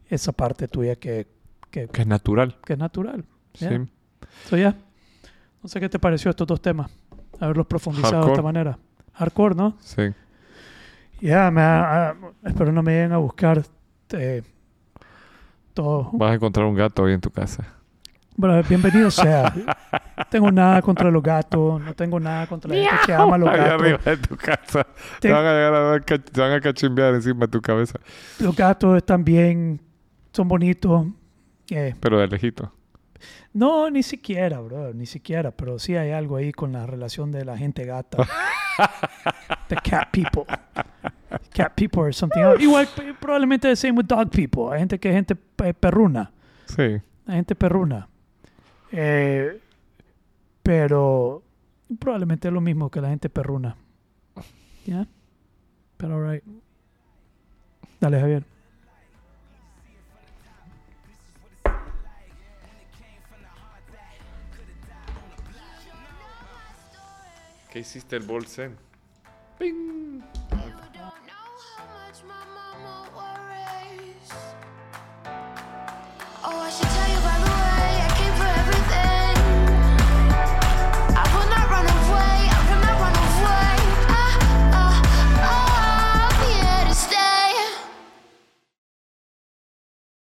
[0.09, 1.27] esa parte tuya que,
[1.73, 2.55] que, Que es natural.
[2.63, 3.25] que es natural.
[3.55, 3.67] Sí.
[4.47, 4.75] So, ya.
[5.61, 6.91] No sé qué te pareció estos dos temas,
[7.39, 8.33] haberlos profundizado de Hardcore.
[8.33, 8.77] esta manera.
[9.13, 9.75] Hardcore, ¿no?
[9.79, 10.03] Sí.
[11.19, 13.63] Ya, ha- espero no me lleguen a buscar
[14.11, 14.43] eh,
[15.73, 16.09] todo.
[16.13, 17.65] Vas a encontrar un gato hoy en tu casa.
[18.35, 19.53] Bueno, bienvenido sea.
[20.29, 23.49] Tengo nada contra los gatos, no tengo nada contra la gente que ama a los
[23.49, 23.81] gatos.
[23.81, 24.83] arriba de tu casa.
[25.19, 27.99] Te, Te- van a llegar a te van a cachimbear encima de tu cabeza.
[28.39, 29.79] Los gatos están bien,
[30.31, 31.05] son bonitos.
[31.75, 32.71] Eh, Pero de lejito.
[33.53, 37.45] no, ni siquiera, bro, ni siquiera, pero sí hay algo ahí con la relación de
[37.45, 38.17] la gente gata.
[39.69, 40.43] The cat people.
[41.53, 42.61] Cat people or something else.
[42.63, 42.87] Igual,
[43.19, 44.71] probablemente the same with dog people.
[44.73, 46.31] Hay gente que es gente pe- perruna.
[46.65, 46.81] Sí.
[47.27, 48.07] Hay gente perruna.
[48.91, 49.59] Eh,
[50.61, 51.43] pero
[51.99, 53.75] probablemente es lo mismo que la gente perruna.
[54.85, 55.07] ¿Ya?
[55.97, 56.43] Pero alright.
[57.99, 58.43] Dale, Javier.
[67.73, 68.77] ¿Qué hiciste el bolsen?
[69.57, 70.21] ¡Ping!